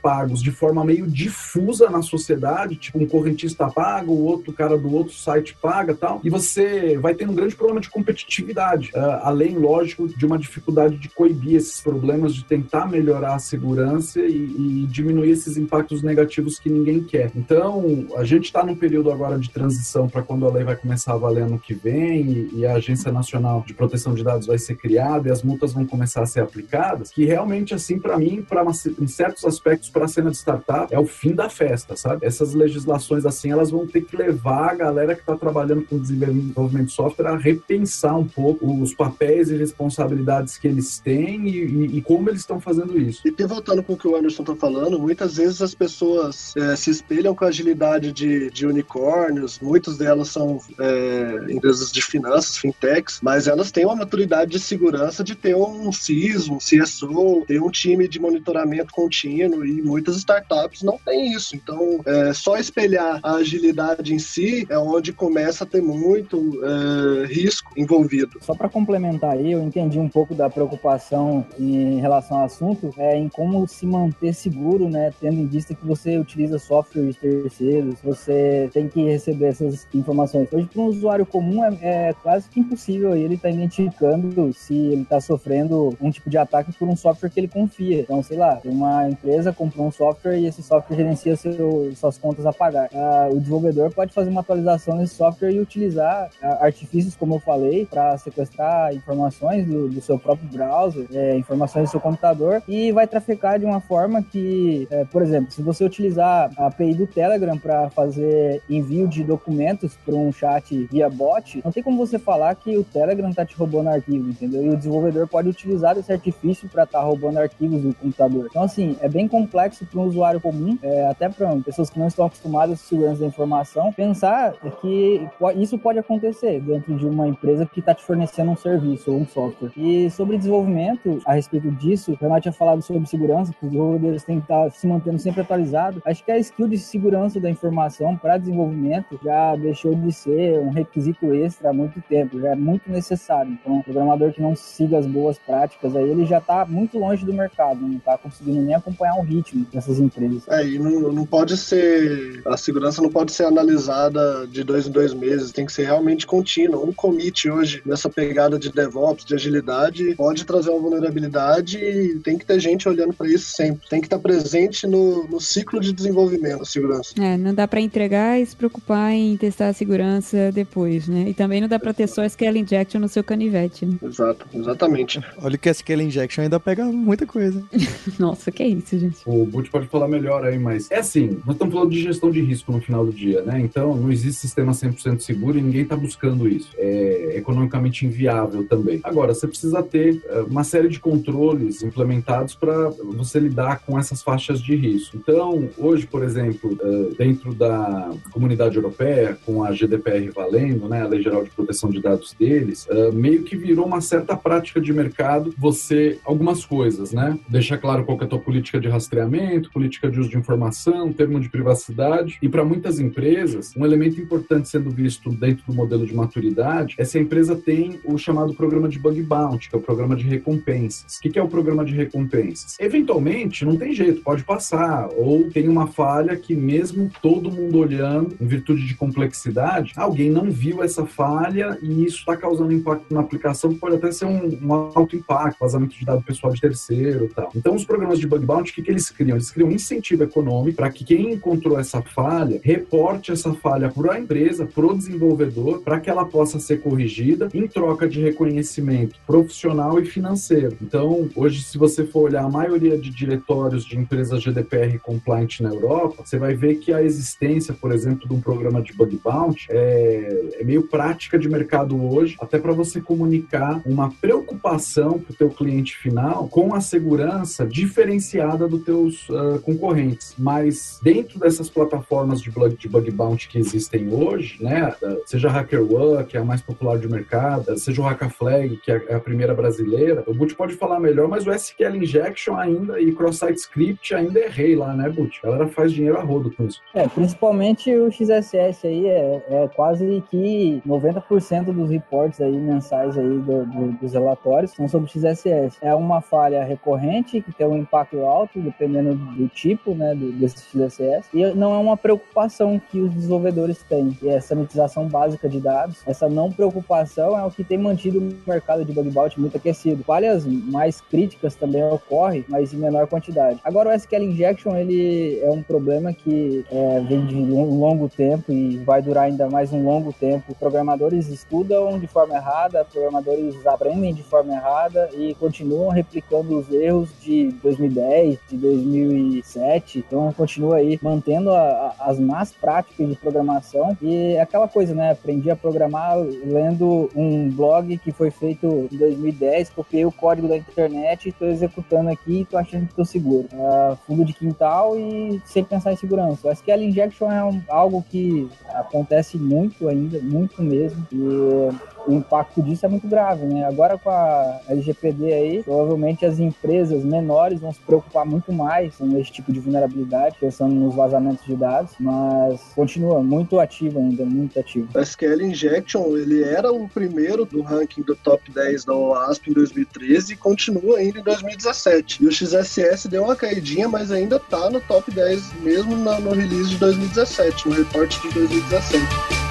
[0.00, 4.92] pagos de forma meio difusa na sociedade, tipo um correntista paga, o outro cara do
[4.92, 9.57] outro site paga tal, e você vai ter um grande problema de competitividade, uh, além,
[9.57, 14.87] lógico, de uma dificuldade de coibir esses problemas, de tentar melhorar a segurança e, e
[14.90, 17.30] diminuir esses impactos negativos que ninguém quer.
[17.35, 21.14] Então, a gente está num período agora de transição para quando a lei vai começar
[21.14, 24.59] a valer ano que vem e, e a Agência Nacional de Proteção de Dados vai
[24.59, 28.42] ser criada e as multas vão começar a ser aplicadas, que realmente, assim, para mim,
[28.49, 32.25] para em certos aspectos, para a cena de startup, é o fim da festa, sabe?
[32.25, 36.87] Essas legislações, assim, elas vão ter que levar a galera que está trabalhando com desenvolvimento
[36.87, 41.99] de software a repensar um pouco os papéis e responsabilidades que eles têm e, e,
[41.99, 43.23] e como eles estão fazendo isso.
[43.25, 46.90] E voltando com o que o Anderson está falando, muitas vezes as pessoas é, se
[46.90, 53.18] espelham com a agilidade de, de unicórnios, muitas delas são é, empresas de finanças, fintechs,
[53.20, 57.70] mas elas têm uma maturidade de segurança de ter um CIS, um CSO, ter um
[57.70, 61.56] time de monitoramento contínuo e muitas startups não têm isso.
[61.56, 67.26] Então, é, só espelhar a agilidade em si é onde começa a ter muito é,
[67.26, 68.38] risco envolvido.
[68.40, 73.16] Só para complementar aí, eu entendi um pouco da preocupação em relação ao assunto, é
[73.16, 78.68] em como se manter seguro, né, tendo em vista que você utiliza softwares terceiros, você
[78.72, 80.52] tem que receber essas informações.
[80.52, 84.74] Hoje, para um usuário comum, é, é quase que impossível ele estar tá identificando se
[84.74, 88.00] ele está sofrendo um tipo de ataque por um software que ele confia.
[88.00, 92.46] Então, sei lá, uma empresa comprou um software e esse software gerencia seu, suas contas
[92.46, 92.88] a pagar.
[92.94, 97.40] Ah, o desenvolvedor pode fazer uma atualização nesse software e utilizar ah, artifícios, como eu
[97.40, 102.92] falei, para sequestrar informações do, do, seu próprio browser, é, informações do seu computador e
[102.92, 107.07] vai trafecar de uma forma que, é, por exemplo, se você utilizar a API do
[107.07, 112.18] Telegram para fazer envio de documentos para um chat via bot, não tem como você
[112.18, 114.64] falar que o Telegram está te roubando arquivo, entendeu?
[114.64, 118.46] E o desenvolvedor pode utilizar esse artifício para tá roubando arquivos do computador.
[118.50, 122.07] Então, assim, é bem complexo para um usuário comum, é, até para pessoas que não
[122.07, 127.66] estão acostumadas com segurança da informação, pensar que isso pode acontecer dentro de uma empresa
[127.66, 129.70] que está te fornecendo um serviço ou um software.
[129.76, 134.22] E sobre desenvolvimento, a respeito disso, o Renato tinha falado sobre segurança, que os desenvolvedores
[134.24, 136.00] têm que estar tá se mantendo sempre atualizados.
[136.04, 140.70] Acho que a skill de segurança da informação para desenvolvimento já deixou de ser um
[140.70, 143.52] requisito extra há muito tempo, já é muito necessário.
[143.52, 147.25] Então, o programador que não siga as boas práticas, aí ele já está muito longe
[147.25, 150.47] do mercado, não está conseguindo nem acompanhar o ritmo dessas empresas.
[150.49, 154.90] É, e não, não pode ser, a segurança não pode ser analisada de dois em
[154.90, 156.85] dois meses, tem que ser realmente contínua.
[156.85, 162.38] Um commit hoje, nessa pegada de DevOps, de agilidade, pode trazer uma vulnerabilidade e tem
[162.38, 163.88] que ter gente olhando para isso sempre.
[163.88, 167.14] Tem que estar presente no, no ciclo de desenvolvimento da segurança.
[167.20, 171.27] É, não dá para entregar e se preocupar em testar a segurança depois, né?
[171.29, 173.97] E também não dá para ter só SQL injection no seu canivete, né?
[174.03, 175.20] Exato, exatamente.
[175.42, 177.62] Olha que SQL injection ainda pega muita coisa.
[178.18, 179.18] Nossa, que é isso, gente.
[179.26, 182.40] O Boot pode falar melhor aí, mas é assim, nós estamos falando de gestão de
[182.40, 183.60] risco no final do dia, né?
[183.60, 186.70] Então, não existe sistema 100% seguro e ninguém está buscando isso.
[186.76, 189.00] É economicamente inviável também.
[189.02, 194.22] Agora, você precisa ter eh, uma série de controles implementados para você lidar com essas
[194.22, 195.16] faixas de risco.
[195.16, 201.06] Então, hoje, por exemplo, eh, dentro da comunidade europeia, com a GDPR valendo, né, a
[201.06, 204.92] Lei Geral de Proteção de Dados deles, eh, meio que virou uma certa prática de
[204.92, 207.38] mercado você algumas coisas, né?
[207.48, 211.40] Deixar claro qual é a tua política de rastreamento, política de uso de informação, termo
[211.40, 212.38] de privacidade.
[212.42, 217.05] E para muitas empresas, um elemento importante sendo visto dentro do modelo de maturidade é
[217.05, 220.24] se a empresa tem o chamado programa de bug bounty, que é o programa de
[220.24, 221.16] recompensas.
[221.18, 222.77] O que é o programa de recompensas?
[222.81, 228.37] Eventualmente, não tem jeito, pode passar, ou tem uma falha que mesmo todo mundo olhando,
[228.40, 233.20] em virtude de complexidade, alguém não viu essa falha e isso está causando impacto na
[233.20, 237.51] aplicação, pode até ser um, um alto impacto, vazamento de dado pessoal de terceiro tal.
[237.55, 239.37] Então, os programas de bug bounty, o que, que eles criam?
[239.37, 244.14] Eles criam um incentivo econômico para que quem encontrou essa falha reporte essa falha para
[244.14, 249.17] a empresa, para o desenvolvedor, para que ela possa ser corrigida em troca de reconhecimento
[249.27, 250.77] profissional e financeiro.
[250.81, 255.71] Então, hoje, se você for olhar a maioria de diretórios de empresas GDPR compliant na
[255.71, 259.67] Europa, você vai ver que a existência, por exemplo, de um programa de bug bounty
[259.71, 265.37] é, é meio prática de mercado hoje, até para você comunicar uma preocupação para o
[265.37, 270.35] teu cliente final com a segurança diferenciada dos teus uh, concorrentes.
[270.38, 274.94] Mas dentro dessas plataformas de bug, de bug bounty que existem hoje, né,
[275.26, 279.14] seja a HackerOne, que é a mais popular de mercado, seja o Hackaflag, que é
[279.14, 283.59] a primeira brasileira, o Boot pode falar melhor, mas o SQL Injection ainda e Cross-Site
[283.59, 285.40] Script ainda é rei lá, né, Boot?
[285.42, 286.80] A galera faz dinheiro a rodo com isso.
[286.94, 293.38] É, principalmente o XSS aí é, é quase que 90% dos reports aí mensais aí
[293.38, 295.78] do, do, dos relatórios são sobre XSS.
[295.80, 300.57] É uma falha recorrente que tem um impacto alto, dependendo do tipo, né, do, desse
[300.64, 305.49] XSS, e não é uma preocupação que os desenvolvedores têm, que é a sanitização básica
[305.49, 306.03] de dados.
[306.05, 310.03] Essa não preocupação é o que tem mantido o mercado de bug bounty muito aquecido.
[310.03, 313.61] Falhas mais críticas também ocorrem, mas em menor quantidade.
[313.62, 318.51] Agora o SQL Injection ele é um problema que é, vem de um longo tempo
[318.51, 320.53] e vai durar ainda mais um longo tempo.
[320.57, 327.10] Programadores estudam de forma errada, programadores aprendem de forma errada e continuam replicando os erros
[327.20, 329.98] de 2010, de 2007.
[329.98, 331.60] Então continua aí mantendo a,
[331.98, 335.12] a, as más práticas de programação e é aquela coisa, né?
[335.12, 340.56] Aprendi a programar lendo um blog que foi feito em 2010, copiei o código da
[340.56, 343.48] internet, estou executando aqui e estou achando que estou seguro.
[343.52, 346.48] Uh, fundo de quintal e sem pensar em segurança.
[346.48, 351.06] O SQL Injection é um, algo que acontece muito ainda, muito mesmo.
[351.12, 353.64] E o impacto disso é muito grave, né?
[353.64, 359.19] Agora com a LGPD aí, provavelmente as empresas menores vão se preocupar muito mais com
[359.19, 364.59] esse tipo de vulnerabilidade, pensando nos vazamentos de dados, mas continua muito ativo ainda, muito
[364.59, 364.88] ativo.
[364.95, 369.55] O SQL Injection, ele era o primeiro do ranking do top 10 da OASP em
[369.55, 372.23] 2013 e continua ainda em 2017.
[372.23, 376.71] E o XSS deu uma caidinha, mas ainda tá no top 10 mesmo no release
[376.71, 379.43] de 2017, no reporte de 2017.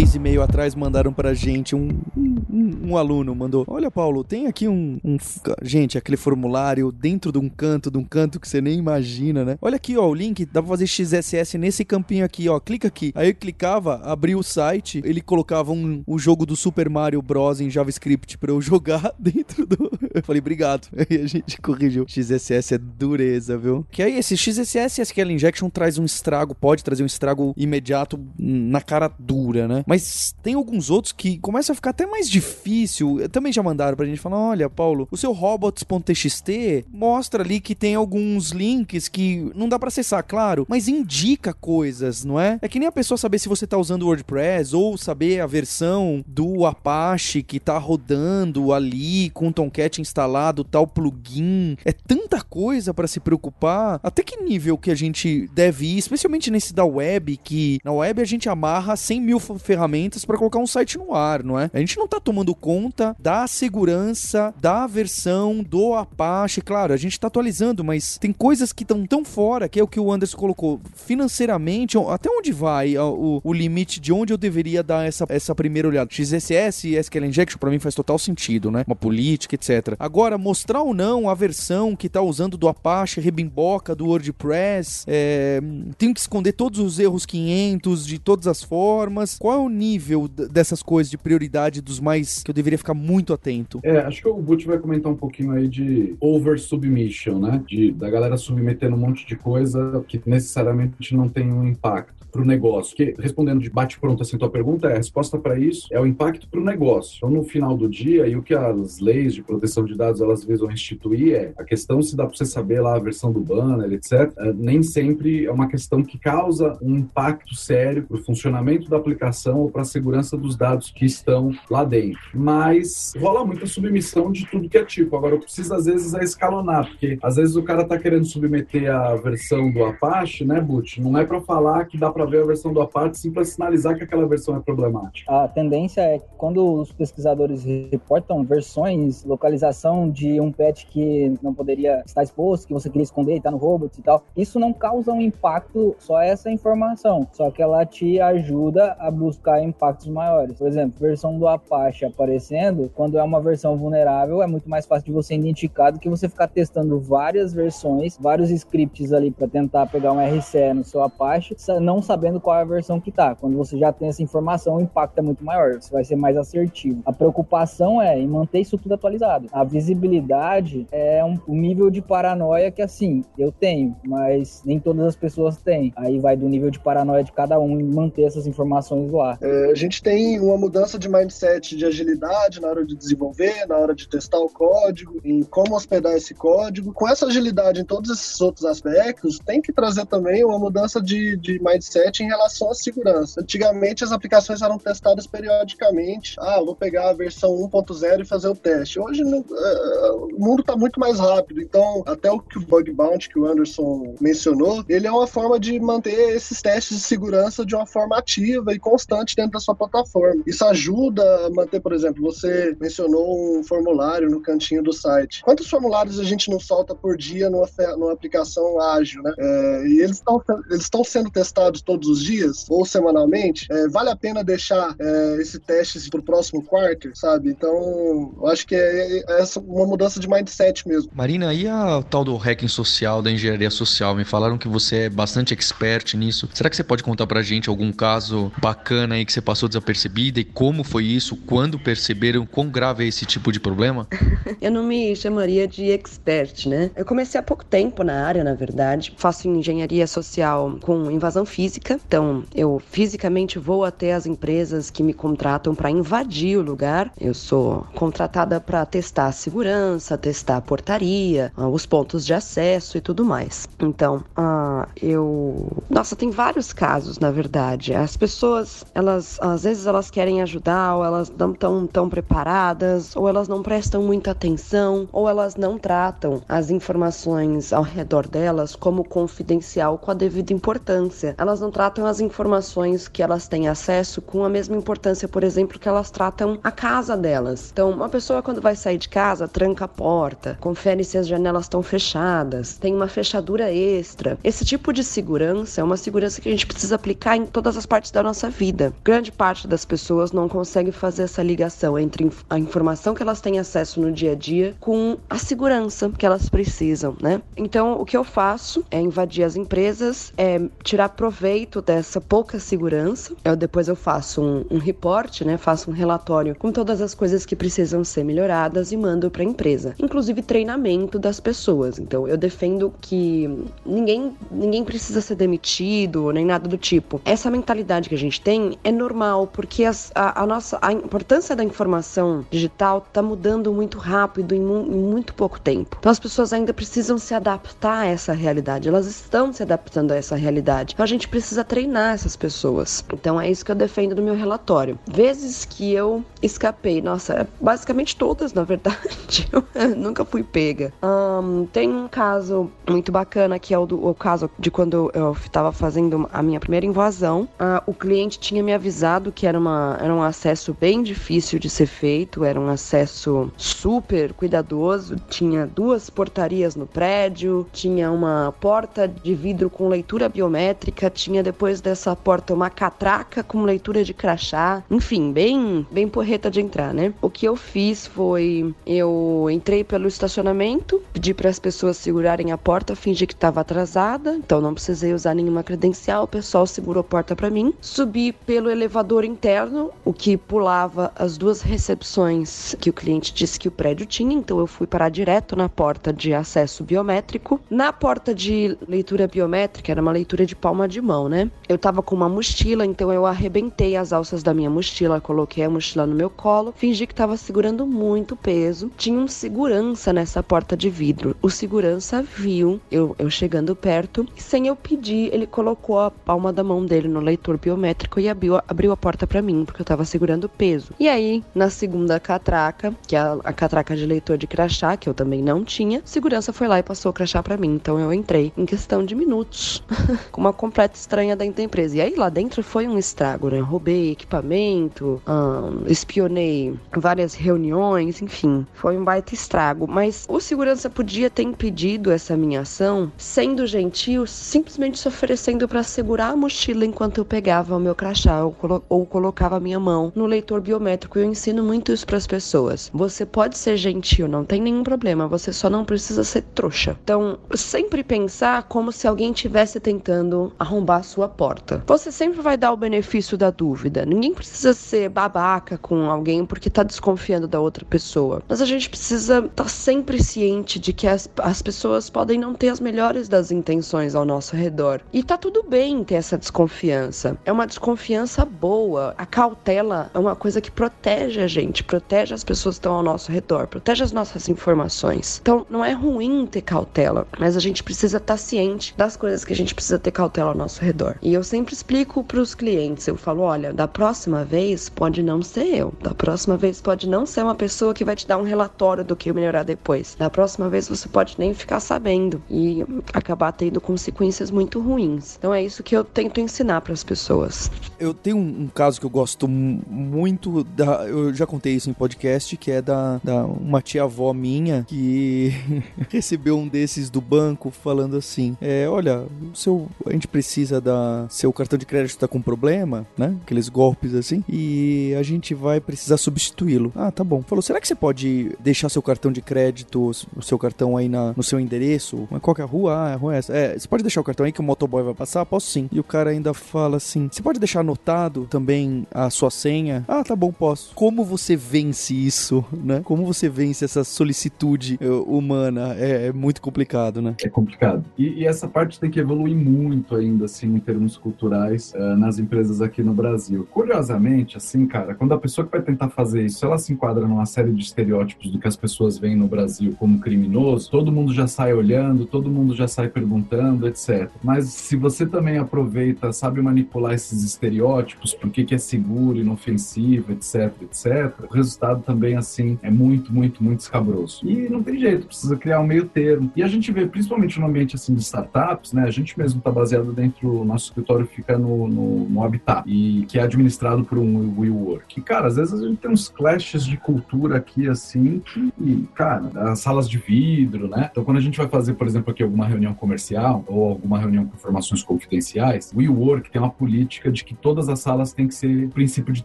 [0.00, 4.46] Mês e meio atrás mandaram pra gente um, um, um aluno mandou: Olha, Paulo, tem
[4.46, 5.18] aqui um, um,
[5.62, 9.58] Gente, aquele formulário dentro de um canto, de um canto que você nem imagina, né?
[9.60, 12.58] Olha aqui, ó, o link, dá pra fazer XSS nesse campinho aqui, ó.
[12.58, 13.12] Clica aqui.
[13.14, 17.60] Aí eu clicava, abria o site, ele colocava um, um jogo do Super Mario Bros.
[17.60, 19.90] em JavaScript pra eu jogar dentro do.
[20.12, 20.88] Eu falei, obrigado.
[20.96, 22.04] Aí a gente corrigiu.
[22.08, 23.86] XSS é dureza, viu?
[23.90, 28.80] Que aí esse XSS SQL Injection traz um estrago, pode trazer um estrago imediato na
[28.80, 29.84] cara dura, né?
[29.90, 33.28] Mas tem alguns outros que começam a ficar até mais difícil.
[33.32, 37.96] Também já mandaram pra gente falar: olha, Paulo, o seu robots.txt mostra ali que tem
[37.96, 42.56] alguns links que não dá para acessar, claro, mas indica coisas, não é?
[42.62, 45.46] É que nem a pessoa saber se você tá usando o WordPress ou saber a
[45.46, 51.76] versão do Apache que tá rodando ali com o Tomcat instalado, tal plugin.
[51.84, 53.98] É tanta coisa para se preocupar.
[54.04, 58.22] Até que nível que a gente deve ir, especialmente nesse da web, que na web
[58.22, 59.79] a gente amarra 100 mil ferramentas
[60.24, 61.70] para colocar um site no ar, não é?
[61.72, 66.60] A gente não tá tomando conta da segurança da versão do Apache.
[66.60, 69.88] Claro, a gente tá atualizando, mas tem coisas que estão tão fora, que é o
[69.88, 70.80] que o Anderson colocou.
[70.94, 75.88] Financeiramente, até onde vai o, o limite de onde eu deveria dar essa, essa primeira
[75.88, 76.10] olhada?
[76.10, 78.84] XSS e SQL Injection para mim faz total sentido, né?
[78.86, 79.94] Uma política, etc.
[79.98, 85.60] Agora, mostrar ou não a versão que tá usando do Apache, rebimboca, do WordPress, é,
[85.98, 89.36] tenho que esconder todos os erros 500 de todas as formas.
[89.38, 93.32] Qual é o nível dessas coisas de prioridade dos mais que eu deveria ficar muito
[93.32, 93.80] atento?
[93.82, 97.62] É, acho que o Butch vai comentar um pouquinho aí de over submission, né?
[97.66, 102.42] De, da galera submetendo um monte de coisa que necessariamente não tem um impacto para
[102.42, 102.96] o negócio?
[102.96, 106.48] Que, respondendo de bate-pronto assim, tua pergunta, é, a resposta para isso é o impacto
[106.48, 107.16] para o negócio.
[107.16, 110.44] Então, no final do dia, e o que as leis de proteção de dados elas
[110.44, 113.92] visam instituir é a questão se dá para você saber lá a versão do banner,
[113.92, 114.32] etc.
[114.38, 118.96] É, nem sempre é uma questão que causa um impacto sério para o funcionamento da
[118.96, 122.20] aplicação ou para a segurança dos dados que estão lá dentro.
[122.34, 125.16] Mas rola muita submissão de tudo que é tipo.
[125.16, 128.90] Agora, eu preciso às vezes é escalonar, porque às vezes o cara está querendo submeter
[128.94, 131.00] a versão do Apache, né, Boot?
[131.00, 133.44] Não é para falar que dá para para ver a versão do Apache, sim para
[133.44, 135.32] sinalizar que aquela versão é problemática.
[135.32, 141.54] A tendência é que quando os pesquisadores reportam versões, localização de um pet que não
[141.54, 144.72] poderia estar exposto, que você queria esconder e está no robot e tal, isso não
[144.72, 150.58] causa um impacto só essa informação, só que ela te ajuda a buscar impactos maiores.
[150.58, 155.06] Por exemplo, versão do Apache aparecendo, quando é uma versão vulnerável, é muito mais fácil
[155.06, 159.86] de você identificar do que você ficar testando várias versões, vários scripts ali para tentar
[159.86, 163.36] pegar um RCE no seu Apache, não sabendo qual é a versão que tá.
[163.36, 166.36] Quando você já tem essa informação, o impacto é muito maior, você vai ser mais
[166.36, 167.00] assertivo.
[167.06, 169.46] A preocupação é em manter isso tudo atualizado.
[169.52, 175.14] A visibilidade é um, nível de paranoia que, assim, eu tenho, mas nem todas as
[175.14, 175.92] pessoas têm.
[175.94, 179.38] Aí vai do nível de paranoia de cada um em manter essas informações lá.
[179.40, 183.76] É, a gente tem uma mudança de mindset de agilidade na hora de desenvolver, na
[183.76, 186.92] hora de testar o código, em como hospedar esse código.
[186.92, 191.36] Com essa agilidade em todos esses outros aspectos, tem que trazer também uma mudança de,
[191.36, 193.40] de mindset em relação à segurança.
[193.40, 196.36] Antigamente as aplicações eram testadas periodicamente.
[196.38, 198.98] Ah, vou pegar a versão 1.0 e fazer o teste.
[198.98, 203.28] Hoje é, o mundo está muito mais rápido, então até o que o bug bounty
[203.28, 207.74] que o Anderson mencionou, ele é uma forma de manter esses testes de segurança de
[207.74, 210.42] uma forma ativa e constante dentro da sua plataforma.
[210.46, 215.42] Isso ajuda a manter, por exemplo, você mencionou um formulário no cantinho do site.
[215.42, 219.32] Quantos formulários a gente não solta por dia numa, numa aplicação ágil, né?
[219.38, 223.66] É, e eles estão eles estão sendo testados todos os dias ou semanalmente.
[223.68, 227.50] É, vale a pena deixar é, esse teste para o próximo quarter, sabe?
[227.50, 231.10] Então, eu acho que é, é essa uma mudança de mindset mesmo.
[231.12, 234.14] Marina, e a tal do hacking social, da engenharia social?
[234.14, 236.48] Me falaram que você é bastante expert nisso.
[236.54, 240.38] Será que você pode contar pra gente algum caso bacana aí que você passou desapercebida
[240.38, 241.36] e como foi isso?
[241.36, 244.06] Quando perceberam quão grave é esse tipo de problema?
[244.62, 246.92] eu não me chamaria de expert, né?
[246.94, 249.12] Eu comecei há pouco tempo na área, na verdade.
[249.16, 251.79] Faço engenharia social com invasão física.
[251.88, 257.10] Então, eu fisicamente vou até as empresas que me contratam para invadir o lugar.
[257.20, 262.96] Eu sou contratada para testar a segurança, testar a portaria, ah, os pontos de acesso
[262.96, 263.68] e tudo mais.
[263.78, 265.68] Então, uh, eu.
[265.88, 267.94] Nossa, tem vários casos, na verdade.
[267.94, 273.28] As pessoas, elas, às vezes, elas querem ajudar, ou elas não estão tão preparadas, ou
[273.28, 279.04] elas não prestam muita atenção, ou elas não tratam as informações ao redor delas como
[279.04, 281.34] confidencial com a devida importância.
[281.38, 285.78] Elas não tratam as informações que elas têm acesso com a mesma importância, por exemplo,
[285.78, 287.70] que elas tratam a casa delas.
[287.72, 291.64] Então, uma pessoa, quando vai sair de casa, tranca a porta, confere se as janelas
[291.64, 294.38] estão fechadas, tem uma fechadura extra.
[294.42, 297.86] Esse tipo de segurança é uma segurança que a gente precisa aplicar em todas as
[297.86, 298.92] partes da nossa vida.
[299.04, 303.58] Grande parte das pessoas não consegue fazer essa ligação entre a informação que elas têm
[303.58, 307.40] acesso no dia a dia com a segurança que elas precisam, né?
[307.56, 313.34] Então, o que eu faço é invadir as empresas, é tirar proveito dessa pouca segurança.
[313.44, 315.56] Eu depois eu faço um, um report, né?
[315.56, 319.44] Faço um relatório com todas as coisas que precisam ser melhoradas e mando para a
[319.44, 321.98] empresa, inclusive treinamento das pessoas.
[321.98, 323.48] Então, eu defendo que
[323.84, 327.20] ninguém ninguém precisa ser demitido nem nada do tipo.
[327.24, 331.54] Essa mentalidade que a gente tem é normal porque as, a, a, nossa a importância
[331.56, 335.96] da informação digital está mudando muito rápido em, mu, em muito pouco tempo.
[335.98, 338.88] Então, as pessoas ainda precisam se adaptar a essa realidade.
[338.88, 340.94] Elas estão se adaptando a essa realidade.
[340.94, 343.04] Então, a gente precisa treinar essas pessoas.
[343.12, 344.98] Então, é isso que eu defendo no meu relatório.
[345.06, 349.48] Vezes que eu escapei, nossa, basicamente todas, na verdade.
[349.74, 350.92] Eu nunca fui pega.
[351.02, 355.32] Um, tem um caso muito bacana que é o, do, o caso de quando eu
[355.32, 357.48] estava fazendo a minha primeira invasão.
[357.58, 361.70] Uh, o cliente tinha me avisado que era, uma, era um acesso bem difícil de
[361.70, 365.16] ser feito, era um acesso super cuidadoso.
[365.28, 371.80] Tinha duas portarias no prédio, tinha uma porta de vidro com leitura biométrica, tinha depois
[371.80, 374.82] dessa porta uma catraca com leitura de crachá.
[374.90, 377.14] Enfim, bem, bem porreta de entrar, né?
[377.22, 382.58] O que eu fiz foi eu entrei pelo estacionamento, pedi para as pessoas segurarem a
[382.58, 387.04] porta, fingi que estava atrasada, então não precisei usar nenhuma credencial, o pessoal segurou a
[387.04, 387.74] porta para mim.
[387.80, 393.68] Subi pelo elevador interno, o que pulava as duas recepções que o cliente disse que
[393.68, 397.60] o prédio tinha, então eu fui parar direto na porta de acesso biométrico.
[397.68, 401.50] Na porta de leitura biométrica, era uma leitura de palma de mão, né?
[401.68, 405.70] Eu tava com uma mochila, então eu arrebentei as alças da minha mochila, coloquei a
[405.70, 408.90] mochila no meu colo, fingi que tava segurando muito peso.
[408.96, 411.09] Tinha um segurança nessa porta de vidro.
[411.42, 416.52] O segurança viu eu, eu chegando perto e sem eu pedir, ele colocou a palma
[416.52, 419.86] da mão dele no leitor biométrico e abriu, abriu a porta para mim, porque eu
[419.86, 420.92] tava segurando peso.
[420.98, 425.08] E aí, na segunda catraca, que é a, a catraca de leitor de crachá, que
[425.08, 427.74] eu também não tinha, segurança foi lá e passou o crachá para mim.
[427.74, 429.82] Então eu entrei em questão de minutos,
[430.30, 431.96] com uma completa estranha dentro da empresa.
[431.96, 433.60] E aí lá dentro foi um estrago, né?
[433.60, 439.86] Roubei equipamento, um, espionei várias reuniões, enfim, foi um baita estrago.
[439.88, 445.82] Mas o segurança podia ter impedido essa minha ação, sendo gentil, simplesmente se oferecendo para
[445.82, 449.78] segurar a mochila enquanto eu pegava o meu crachá ou, colo ou colocava a minha
[449.78, 451.18] mão no leitor biométrico.
[451.18, 452.90] Eu ensino muito isso para as pessoas.
[452.92, 456.96] Você pode ser gentil, não tem nenhum problema, você só não precisa ser trouxa.
[457.02, 461.82] Então, sempre pensar como se alguém estivesse tentando arrombar à sua porta.
[461.86, 464.04] Você sempre vai dar o benefício da dúvida.
[464.04, 468.42] Ninguém precisa ser babaca com alguém porque tá desconfiando da outra pessoa.
[468.48, 472.54] Mas a gente precisa estar tá sempre ciente de que as, as pessoas podem não
[472.54, 475.00] ter as melhores das intenções ao nosso redor.
[475.12, 477.36] E tá tudo bem ter essa desconfiança.
[477.44, 479.14] É uma desconfiança boa.
[479.18, 483.02] A cautela é uma coisa que protege a gente, protege as pessoas que estão ao
[483.02, 485.38] nosso redor, protege as nossas informações.
[485.42, 489.44] Então, não é ruim ter cautela, mas a gente precisa estar tá ciente das coisas
[489.44, 491.16] que a gente precisa ter cautela ao nosso redor.
[491.20, 495.42] E eu sempre explico para os clientes, eu falo, olha, da próxima vez pode não
[495.42, 498.42] ser eu, da próxima vez pode não ser uma pessoa que vai te dar um
[498.42, 500.14] relatório do que melhorar depois.
[500.18, 505.36] Da próxima vez você pode nem ficar sabendo e acabar tendo consequências muito ruins.
[505.36, 507.70] Então é isso que eu tento ensinar para as pessoas.
[507.98, 512.56] Eu tenho um, caso que eu gosto muito da, eu já contei isso em podcast,
[512.56, 515.52] que é da, da uma tia avó minha que
[516.08, 521.26] recebeu um desses do banco falando assim: é, olha, seu, a gente precisa da.
[521.28, 523.36] Seu cartão de crédito tá com problema, né?
[523.42, 526.92] Aqueles golpes assim, e a gente vai precisar substituí-lo.
[526.94, 527.42] Ah, tá bom.
[527.42, 531.32] Falou: será que você pode deixar seu cartão de crédito, o seu cartão aí na,
[531.36, 532.28] no seu endereço?
[532.40, 532.94] Qual que é a rua?
[532.94, 533.52] Ah, a rua é essa.
[533.52, 535.44] É, você pode deixar o cartão aí que o motoboy vai passar?
[535.46, 535.88] Posso sim.
[535.90, 540.04] E o cara ainda fala assim: você pode deixar anotado também a sua senha?
[540.06, 540.94] Ah, tá bom, posso.
[540.94, 543.00] Como você vence isso, né?
[543.04, 545.94] Como você vence essa solicitude eh, humana?
[545.96, 547.34] É, é muito complicado, né?
[547.42, 548.04] É complicado.
[548.16, 552.38] E, e, essa parte tem que evoluir muito ainda, assim, em termos culturais, uh, nas
[552.38, 553.66] empresas aqui no Brasil.
[553.70, 557.46] Curiosamente, assim, cara, quando a pessoa que vai tentar fazer isso, ela se enquadra numa
[557.46, 560.20] série de estereótipos do que as pessoas veem no Brasil como
[560.50, 564.28] criminoso, todo mundo já sai olhando, todo mundo já sai perguntando, etc.
[564.42, 570.72] Mas se você também aproveita, sabe manipular esses estereótipos, por que, é seguro, inofensivo, etc,
[570.82, 574.40] etc, o resultado também, assim, é muito, muito, muito escabroso.
[574.44, 576.50] E não tem jeito, precisa criar um meio termo.
[576.56, 579.70] E a gente vê, principalmente no ambiente, assim, de startups, né, a gente mesmo está
[579.70, 584.58] baseado dentro, nosso escritório fica no, no, no Habitat, e que é administrado por um
[584.58, 585.18] WeWork.
[585.18, 589.50] E, cara, às vezes a gente tem uns clashes de cultura aqui, assim, que, cara,
[589.70, 591.08] as salas de vidro, né?
[591.10, 594.46] Então, quando a gente vai fazer, por exemplo, aqui alguma reunião comercial ou alguma reunião
[594.46, 598.54] com informações confidenciais, o WeWork tem uma política de que todas as salas têm que
[598.54, 599.44] ser princípio de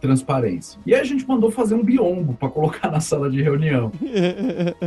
[0.00, 0.80] transparência.
[0.86, 3.92] E aí a gente mandou fazer um biombo para colocar na sala de reunião.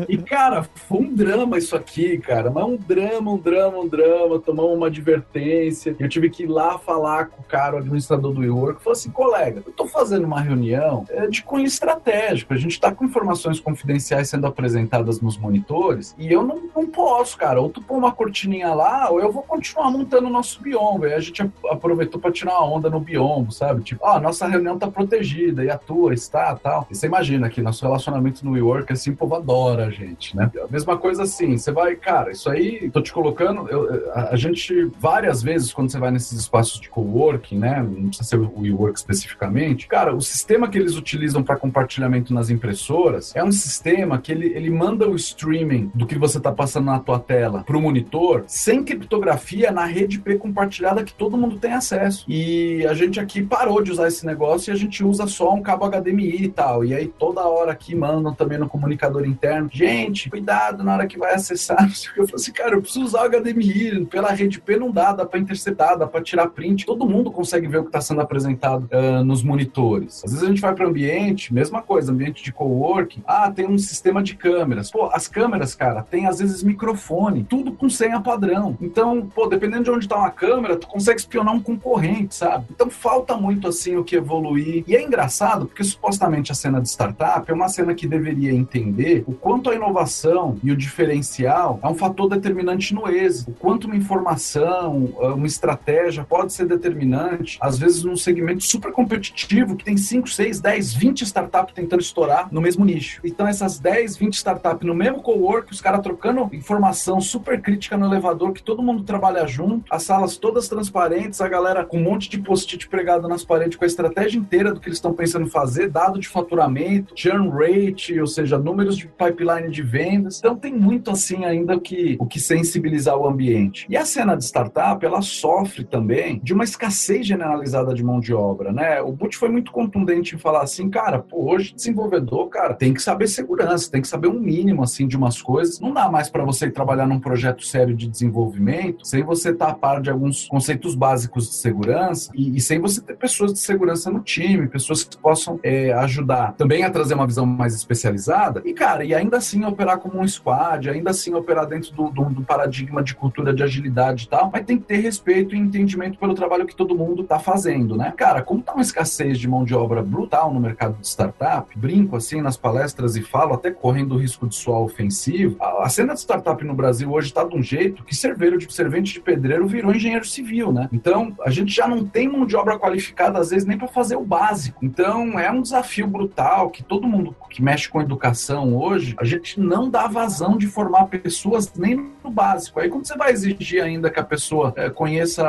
[0.08, 2.50] e, cara, foi um drama isso aqui, cara.
[2.50, 4.40] Mas um drama, um drama, um drama.
[4.40, 5.96] Tomamos uma advertência.
[6.00, 8.82] Eu tive que ir lá falar com o cara, o administrador do WeWork.
[8.82, 12.54] Falou assim, colega, eu tô fazendo uma reunião é, de cunho estratégico.
[12.54, 17.38] A gente tá com informações confidenciais sendo apresentadas nos monitores e eu não, não posso,
[17.38, 17.62] cara.
[17.62, 21.06] Ou tu põe uma cortininha lá, ou eu vou continuar montando o nosso biombo.
[21.06, 23.84] Aí a gente aproveitou para tirar uma onda no biombo, sabe?
[23.84, 26.88] Tipo, oh, nossa reunião tá protegida e a tua está, tal.
[26.90, 30.52] E você imagina que nosso relacionamento no WeWork, assim, o povo adora a gente, né?
[30.64, 34.36] A mesma coisa assim, você vai, cara, isso aí, tô te colocando, eu, a, a,
[34.36, 37.82] gente, várias vezes, quando você vai nesses espaços de coworking, né?
[37.82, 42.50] Não precisa ser o WeWork especificamente, cara, o sistema que eles utilizam para compartilhamento nas
[42.50, 46.86] impressoras é um sistema que ele, ele manda o streaming do que você tá passando
[46.86, 51.74] na tua tela pro monitor sem criptografia na rede IP compartilhada que todo mundo tem
[51.74, 52.26] acesso.
[52.28, 55.62] E a gente aqui parou de usar esse negócio e a gente usa só um
[55.62, 56.84] cabo HDMI e tal.
[56.84, 61.18] E aí toda hora aqui mandam também no comunicador interno, gente, cuidado na hora que
[61.18, 61.80] vai acessar.
[62.16, 65.26] Eu falei assim, cara, eu preciso usar o HDMI, pela rede IP não dá, dá
[65.26, 66.86] para interceptar, dá para tirar print.
[66.86, 70.24] Todo mundo consegue ver o que está sendo apresentado uh, nos monitores.
[70.24, 73.22] Às vezes a gente vai para ambiente, mesma coisa, ambiente de coworking.
[73.26, 74.92] Ah, tem um sistema de câmeras.
[74.92, 78.78] Pô, as câmeras, cara, tem às vezes microfone, tudo com senha padrão.
[78.82, 82.66] Então, pô, dependendo de onde está uma câmera, tu consegue espionar um concorrente, sabe?
[82.72, 84.84] Então falta muito assim o que evoluir.
[84.88, 89.24] E é engraçado porque supostamente a cena de startup é uma cena que deveria entender
[89.28, 93.86] o quanto a inovação e o diferencial é um fator determinante no êxito, o quanto
[93.86, 99.98] uma informação, uma estratégia pode ser determinante, às vezes num segmento super competitivo que tem
[99.98, 103.22] 5, 6, 10, 20 startups tentando estourar no mesmo nicho.
[103.24, 105.22] Então essas 10, 20 startups no mesmo
[105.60, 110.04] cowork, os caras trocando informação super crítica no elevador, que todo mundo trabalha junto, as
[110.04, 113.88] salas todas transparentes, a galera com um monte de post-it pregado nas paredes com a
[113.88, 118.58] estratégia inteira do que eles estão pensando fazer, dado de faturamento, churn rate, ou seja,
[118.58, 120.40] números de pipeline de vendas.
[120.40, 123.86] Então tem muito assim ainda que, o que sensibilizar o ambiente.
[123.90, 128.34] E a cena de startup, ela sofre também de uma escassez generalizada de mão de
[128.34, 129.02] obra, né?
[129.02, 133.02] O Butch foi muito contundente em falar assim, cara, pô, hoje desenvolvedor, cara, tem que
[133.02, 135.49] saber segurança, tem que saber um mínimo assim de umas coisas.
[135.82, 139.72] Não dá mais para você trabalhar num projeto sério de desenvolvimento sem você estar tá
[139.72, 143.60] a par de alguns conceitos básicos de segurança e, e sem você ter pessoas de
[143.60, 148.62] segurança no time, pessoas que possam é, ajudar também a trazer uma visão mais especializada
[148.66, 152.26] e, cara, e ainda assim operar como um squad, ainda assim operar dentro do, do,
[152.26, 156.34] do paradigma de cultura de agilidade e tal, mas tem que ter respeito entendimento pelo
[156.34, 158.14] trabalho que todo mundo está fazendo, né?
[158.16, 162.16] Cara, como tá uma escassez de mão de obra brutal no mercado de startup, brinco
[162.16, 166.14] assim nas palestras e falo, até correndo o risco de soar ofensivo, a, a cena
[166.14, 169.68] de startup no Brasil hoje está de um jeito que cerveiro de servente de pedreiro
[169.68, 170.90] virou engenheiro civil, né?
[170.92, 174.16] Então, a gente já não tem mão de obra qualificada, às vezes, nem para fazer
[174.16, 174.84] o básico.
[174.84, 179.60] Então, é um desafio brutal que todo mundo que mexe com educação hoje, a gente
[179.60, 182.80] não dá vazão de formar pessoas nem no básico.
[182.80, 185.44] Aí, quando você vai exigir ainda que a pessoa é, conheça,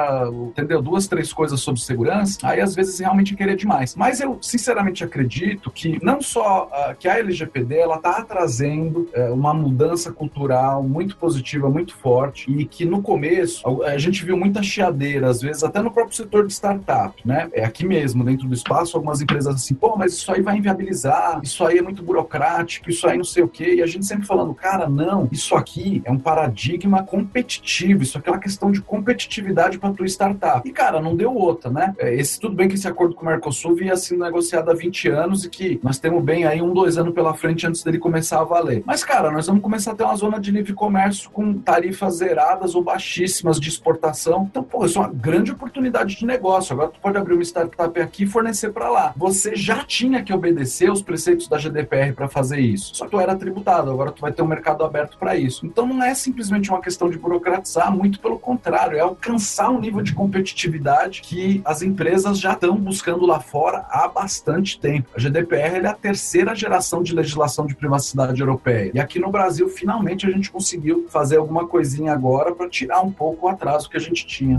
[0.48, 3.94] entendeu, duas, três coisas sobre segurança, aí às vezes realmente querer demais.
[3.94, 9.34] Mas eu, sinceramente, acredito que não só uh, que a LGPD, ela está trazendo uh,
[9.34, 9.79] uma mudança
[10.12, 15.40] cultural muito positiva, muito forte, e que no começo a gente viu muita chiadeira, às
[15.40, 17.48] vezes até no próprio setor de startup, né?
[17.52, 21.40] É aqui mesmo, dentro do espaço, algumas empresas assim, pô, mas isso aí vai inviabilizar,
[21.42, 23.74] isso aí é muito burocrático, isso aí não sei o quê.
[23.76, 28.30] E a gente sempre falando, cara, não, isso aqui é um paradigma competitivo, isso é
[28.30, 30.68] uma questão de competitividade para tua startup.
[30.68, 31.94] E, cara, não deu outra, né?
[31.98, 35.08] É, esse, tudo bem que esse acordo com o Mercosul via sendo negociado há 20
[35.08, 38.40] anos e que nós temos bem aí um, dois anos pela frente antes dele começar
[38.40, 38.82] a valer.
[38.86, 42.74] Mas, cara, nós vamos começar a ter uma zona de livre comércio com tarifas zeradas
[42.74, 44.48] ou baixíssimas de exportação.
[44.50, 46.72] Então, pô, isso é uma grande oportunidade de negócio.
[46.72, 49.14] Agora tu pode abrir uma startup aqui e fornecer para lá.
[49.16, 52.96] Você já tinha que obedecer os preceitos da GDPR para fazer isso.
[52.96, 55.64] Só que tu era tributado, agora tu vai ter um mercado aberto para isso.
[55.64, 60.02] Então não é simplesmente uma questão de burocratizar, muito pelo contrário, é alcançar um nível
[60.02, 65.10] de competitividade que as empresas já estão buscando lá fora há bastante tempo.
[65.14, 68.90] A GDPR é a terceira geração de legislação de privacidade europeia.
[68.92, 73.12] E aqui no Brasil, finalmente, a gente conseguiu fazer alguma coisinha agora para tirar um
[73.12, 74.58] pouco o atraso que a gente tinha.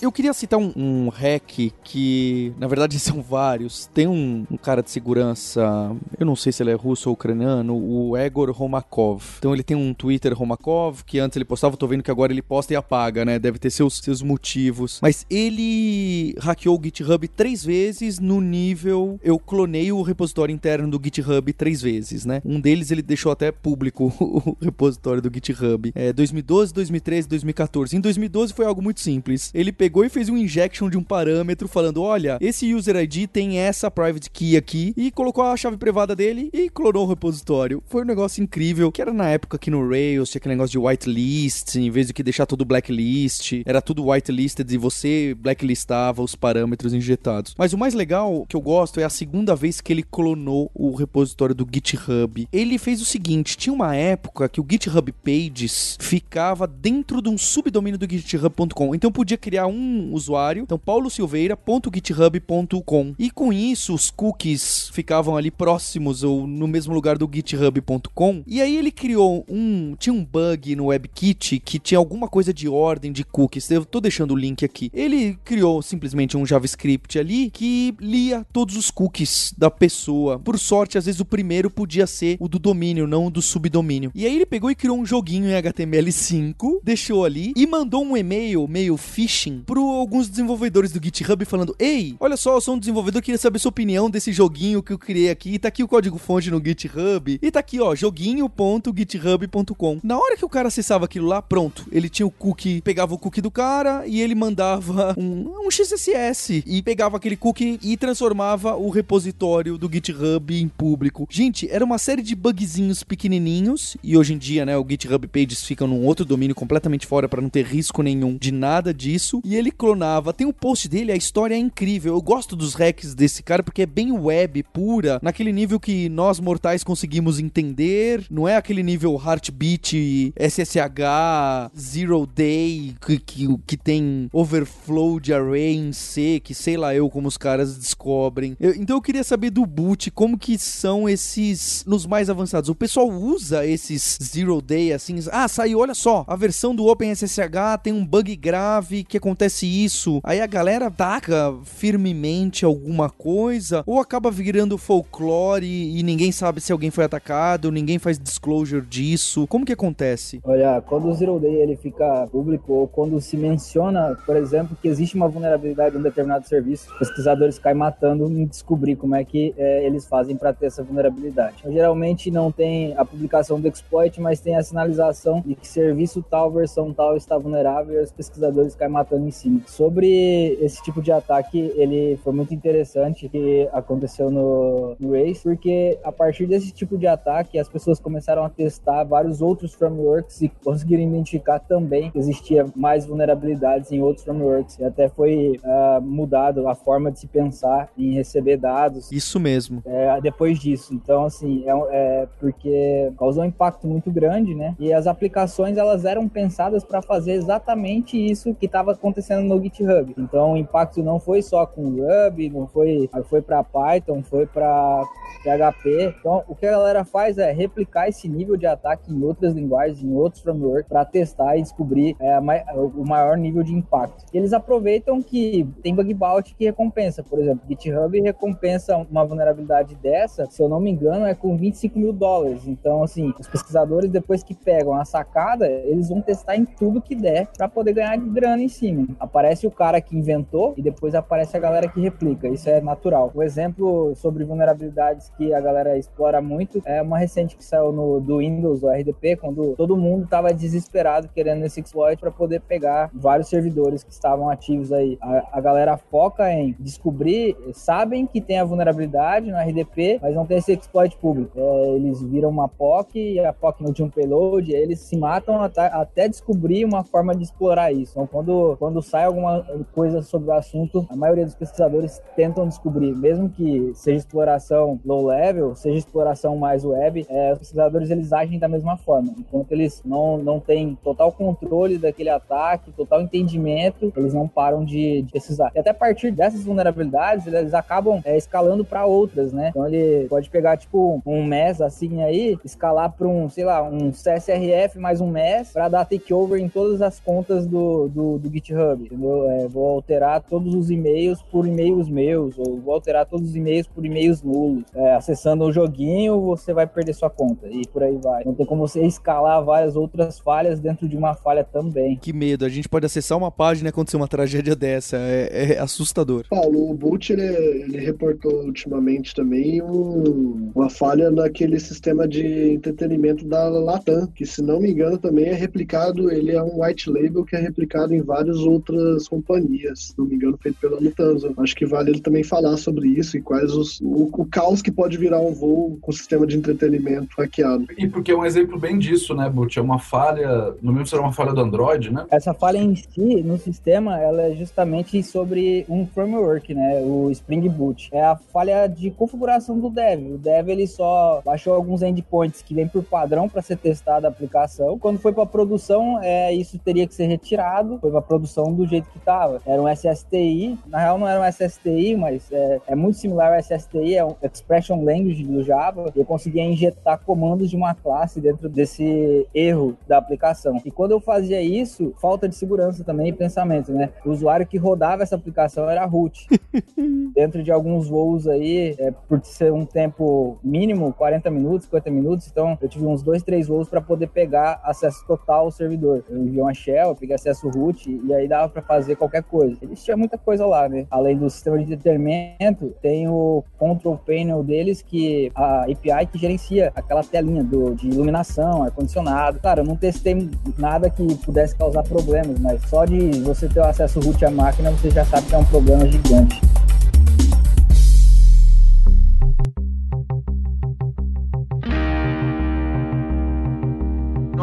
[0.00, 3.86] Eu queria citar um, um hack que, na verdade, são vários.
[3.86, 7.76] Tem um, um, cara de segurança, eu não sei se ele é russo ou ucraniano,
[7.76, 9.22] o Egor Romakov.
[9.38, 12.42] Então ele tem um Twitter Romakov, que antes ele postava, tô vendo que agora ele
[12.42, 13.38] posta e apaga, né?
[13.38, 15.00] Deve ter seus, seus motivos.
[15.02, 19.18] Mas ele hackeou o GitHub três vezes no nível.
[19.22, 22.40] Eu clonei o repositório interno do GitHub três vezes, né?
[22.44, 25.90] Um deles ele deixou até público o repositório do GitHub.
[25.94, 27.96] É 2012, 2013, 2014.
[27.96, 29.50] Em 2012 foi algo muito simples.
[29.52, 33.26] Ele pegou pegou e fez um injection de um parâmetro falando: olha, esse user ID
[33.26, 37.82] tem essa private key aqui e colocou a chave privada dele e clonou o repositório.
[37.86, 40.78] Foi um negócio incrível, que era na época que no Rails tinha aquele negócio de
[40.78, 46.34] whitelist, em vez de que deixar tudo blacklist, era tudo whitelisted e você blacklistava os
[46.34, 47.54] parâmetros injetados.
[47.56, 50.94] Mas o mais legal que eu gosto é a segunda vez que ele clonou o
[50.94, 52.46] repositório do GitHub.
[52.52, 57.38] Ele fez o seguinte: tinha uma época que o GitHub Pages ficava dentro de um
[57.38, 63.14] subdomínio do github.com, então podia criar um um usuário, então paulosilveira.github.com.
[63.18, 68.42] E com isso, os cookies ficavam ali próximos ou no mesmo lugar do github.com.
[68.46, 69.94] E aí ele criou um.
[69.98, 73.70] Tinha um bug no WebKit que tinha alguma coisa de ordem de cookies.
[73.70, 74.90] Eu tô deixando o link aqui.
[74.92, 80.38] Ele criou simplesmente um JavaScript ali que lia todos os cookies da pessoa.
[80.38, 84.10] Por sorte, às vezes o primeiro podia ser o do domínio, não o do subdomínio.
[84.14, 88.16] E aí ele pegou e criou um joguinho em HTML5, deixou ali e mandou um
[88.16, 92.78] e-mail meio phishing para alguns desenvolvedores do GitHub falando: Ei, olha só, eu sou um
[92.78, 95.58] desenvolvedor, queria saber sua opinião desse joguinho que eu criei aqui.
[95.58, 97.38] Tá aqui o código-fonte no GitHub.
[97.42, 100.00] E tá aqui, ó, joguinho.github.com.
[100.02, 101.84] Na hora que o cara acessava aquilo lá, pronto.
[101.92, 106.64] Ele tinha o cookie, pegava o cookie do cara e ele mandava um, um XSS
[106.66, 111.26] e pegava aquele cookie e transformava o repositório do GitHub em público.
[111.28, 115.62] Gente, era uma série de bugzinhos pequenininhos e hoje em dia, né, o GitHub Pages
[115.62, 119.42] fica num outro domínio completamente fora para não ter risco nenhum de nada disso.
[119.44, 120.32] E ele clonava.
[120.32, 122.14] Tem um post dele, a história é incrível.
[122.14, 126.40] Eu gosto dos hacks desse cara porque é bem web, pura, naquele nível que nós
[126.40, 128.24] mortais conseguimos entender.
[128.30, 135.74] Não é aquele nível Heartbeat, SSH, Zero Day, que, que, que tem overflow de array
[135.74, 138.56] em C, que sei lá eu como os caras descobrem.
[138.60, 142.70] Eu, então eu queria saber do boot, como que são esses nos mais avançados.
[142.70, 147.82] O pessoal usa esses Zero Day assim, ah, saiu, olha só, a versão do OpenSSH
[147.82, 153.82] tem um bug grave que acontece acontece isso, aí a galera ataca firmemente alguma coisa,
[153.86, 159.46] ou acaba virando folclore e ninguém sabe se alguém foi atacado, ninguém faz disclosure disso.
[159.46, 160.40] Como que acontece?
[160.44, 164.88] Olha, quando o Zero Day ele fica público, ou quando se menciona, por exemplo, que
[164.88, 169.54] existe uma vulnerabilidade em um determinado serviço, pesquisadores caem matando em descobrir como é que
[169.56, 171.56] é, eles fazem para ter essa vulnerabilidade.
[171.60, 176.22] Então, geralmente não tem a publicação do exploit, mas tem a sinalização de que serviço
[176.22, 179.60] tal, versão tal está vulnerável e os pesquisadores caem matando em cima.
[179.66, 185.98] Sobre esse tipo de ataque, ele foi muito interessante que aconteceu no, no Race, porque
[186.02, 190.48] a partir desse tipo de ataque, as pessoas começaram a testar vários outros frameworks e
[190.48, 194.78] conseguiram identificar também que existia mais vulnerabilidades em outros frameworks.
[194.78, 199.10] E até foi uh, mudado a forma de se pensar em receber dados.
[199.12, 199.82] Isso mesmo.
[199.86, 200.94] É, depois disso.
[200.94, 204.74] Então, assim, é, é, porque causou um impacto muito grande, né?
[204.78, 210.14] E as aplicações, elas eram pensadas para fazer exatamente isso que estava acontecendo no GitHub.
[210.16, 215.04] Então, o impacto não foi só com Ruby, não foi, foi para Python, foi para
[215.42, 216.14] PHP.
[216.18, 220.02] Então, o que a galera faz é replicar esse nível de ataque em outras linguagens,
[220.02, 224.24] em outros frameworks, para testar e descobrir é, o maior nível de impacto.
[224.32, 227.22] E eles aproveitam que tem bug bounty que recompensa.
[227.22, 231.98] Por exemplo, GitHub recompensa uma vulnerabilidade dessa, se eu não me engano, é com 25
[231.98, 232.66] mil dólares.
[232.66, 237.14] Então, assim, os pesquisadores, depois que pegam a sacada, eles vão testar em tudo que
[237.14, 239.07] der para poder ganhar grana em cima.
[239.18, 242.48] Aparece o cara que inventou e depois aparece a galera que replica.
[242.48, 243.30] Isso é natural.
[243.34, 248.20] O exemplo sobre vulnerabilidades que a galera explora muito é uma recente que saiu no,
[248.20, 253.10] do Windows, do RDP, quando todo mundo estava desesperado querendo esse exploit para poder pegar
[253.12, 255.18] vários servidores que estavam ativos aí.
[255.20, 260.46] A, a galera foca em descobrir, sabem que tem a vulnerabilidade no RDP, mas não
[260.46, 261.58] tem esse exploit público.
[261.58, 265.62] É, eles viram uma POC e a POC não tinha um payload, eles se matam
[265.62, 268.12] até, até descobrir uma forma de explorar isso.
[268.12, 273.14] Então, quando, quando sai alguma coisa sobre o assunto, a maioria dos pesquisadores tentam descobrir,
[273.14, 278.58] mesmo que seja exploração low level, seja exploração mais web, é, os pesquisadores eles agem
[278.58, 279.34] da mesma forma.
[279.38, 285.22] Enquanto eles não, não têm total controle daquele ataque, total entendimento, eles não param de,
[285.22, 285.70] de pesquisar.
[285.74, 289.68] E até a partir dessas vulnerabilidades, eles acabam é, escalando para outras, né?
[289.70, 294.10] Então ele pode pegar tipo um MES assim aí, escalar para um, sei lá, um
[294.10, 298.87] CSRF mais um MES para dar takeover em todas as contas do, do, do GitHub,
[298.94, 299.50] entendeu?
[299.50, 303.86] É, vou alterar todos os e-mails por e-mails meus, ou vou alterar todos os e-mails
[303.86, 304.84] por e-mails nulos.
[304.94, 308.44] É, acessando o joguinho, você vai perder sua conta e por aí vai.
[308.44, 312.16] Não tem como você escalar várias outras falhas dentro de uma falha também.
[312.16, 315.78] Que medo, a gente pode acessar uma página e acontecer uma tragédia dessa, é, é
[315.78, 316.44] assustador.
[316.48, 323.44] Paulo, o Boot ele, ele reportou ultimamente também um, uma falha naquele sistema de entretenimento
[323.44, 327.44] da Latam, que se não me engano também é replicado, ele é um white label
[327.44, 331.52] que é replicado em várias outras companhias, se não me engano feito pela Lufthansa.
[331.58, 334.90] Acho que vale ele também falar sobre isso e quais os, o, o caos que
[334.90, 337.86] pode virar um voo com sistema de entretenimento hackeado.
[337.96, 339.78] E porque é um exemplo bem disso, né, Boot?
[339.78, 342.26] É uma falha, no mesmo será uma falha do Android, né?
[342.30, 347.68] Essa falha em si, no sistema, ela é justamente sobre um framework, né, o Spring
[347.68, 348.08] Boot.
[348.12, 350.34] É a falha de configuração do dev.
[350.34, 354.30] O dev, ele só baixou alguns endpoints que vem por padrão para ser testada a
[354.30, 354.98] aplicação.
[354.98, 357.98] Quando foi para produção, é, isso teria que ser retirado.
[358.00, 359.60] Foi para produção do jeito que estava.
[359.66, 360.78] Era um SSTI.
[360.86, 364.16] Na real, não era um SSTI, mas é, é muito similar ao SSTI.
[364.16, 366.12] É um Expression Language do Java.
[366.14, 370.80] Eu conseguia injetar comandos de uma classe dentro desse erro da aplicação.
[370.84, 374.10] E quando eu fazia isso, falta de segurança também e pensamento, né?
[374.24, 376.46] O usuário que rodava essa aplicação era root.
[377.34, 382.48] dentro de alguns voos aí, é, por ser um tempo mínimo, 40 minutos, 50 minutos,
[382.48, 386.24] então eu tive uns dois, três voos para poder pegar acesso total ao servidor.
[386.28, 389.76] Eu enviei uma shell, eu peguei acesso root e aí dava para fazer qualquer coisa.
[389.82, 391.06] Eles tinham muita coisa lá, né?
[391.10, 396.92] Além do sistema de determinamento, tem o control panel deles que a API que gerencia
[396.94, 399.60] aquela telinha do, de iluminação, ar-condicionado.
[399.60, 403.84] Claro, eu não testei nada que pudesse causar problemas, mas só de você ter o
[403.84, 406.60] acesso root à máquina, você já sabe que é um problema gigante.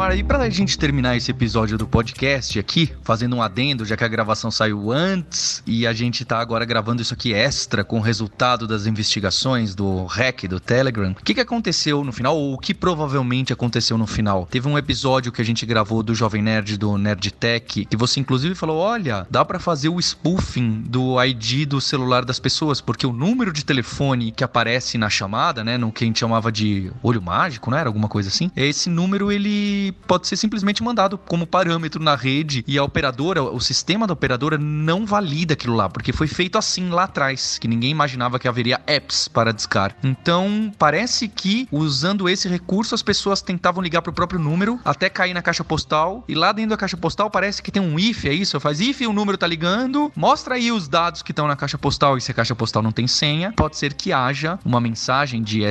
[0.05, 4.03] Nora, e pra gente terminar esse episódio do podcast aqui, fazendo um adendo, já que
[4.03, 8.01] a gravação saiu antes e a gente tá agora gravando isso aqui extra com o
[8.01, 12.57] resultado das investigações do hack do Telegram, o que, que aconteceu no final, ou o
[12.59, 14.45] que provavelmente aconteceu no final?
[14.45, 18.19] Teve um episódio que a gente gravou do Jovem Nerd, do Nerd Tech, que você
[18.19, 23.07] inclusive falou: olha, dá para fazer o spoofing do ID do celular das pessoas, porque
[23.07, 26.91] o número de telefone que aparece na chamada, né, no que a gente chamava de
[27.01, 28.51] olho mágico, não era alguma coisa assim?
[28.55, 33.59] Esse número ele pode ser simplesmente mandado como parâmetro na rede e a operadora, o
[33.59, 37.91] sistema da operadora não valida aquilo lá, porque foi feito assim lá atrás, que ninguém
[37.91, 39.95] imaginava que haveria apps para discar.
[40.03, 45.09] Então, parece que usando esse recurso as pessoas tentavam ligar para o próprio número até
[45.09, 48.25] cair na caixa postal e lá dentro da caixa postal parece que tem um if,
[48.25, 48.59] é isso?
[48.59, 51.77] Faz if e o número tá ligando, mostra aí os dados que estão na caixa
[51.77, 55.41] postal e se a caixa postal não tem senha, pode ser que haja uma mensagem
[55.41, 55.61] de,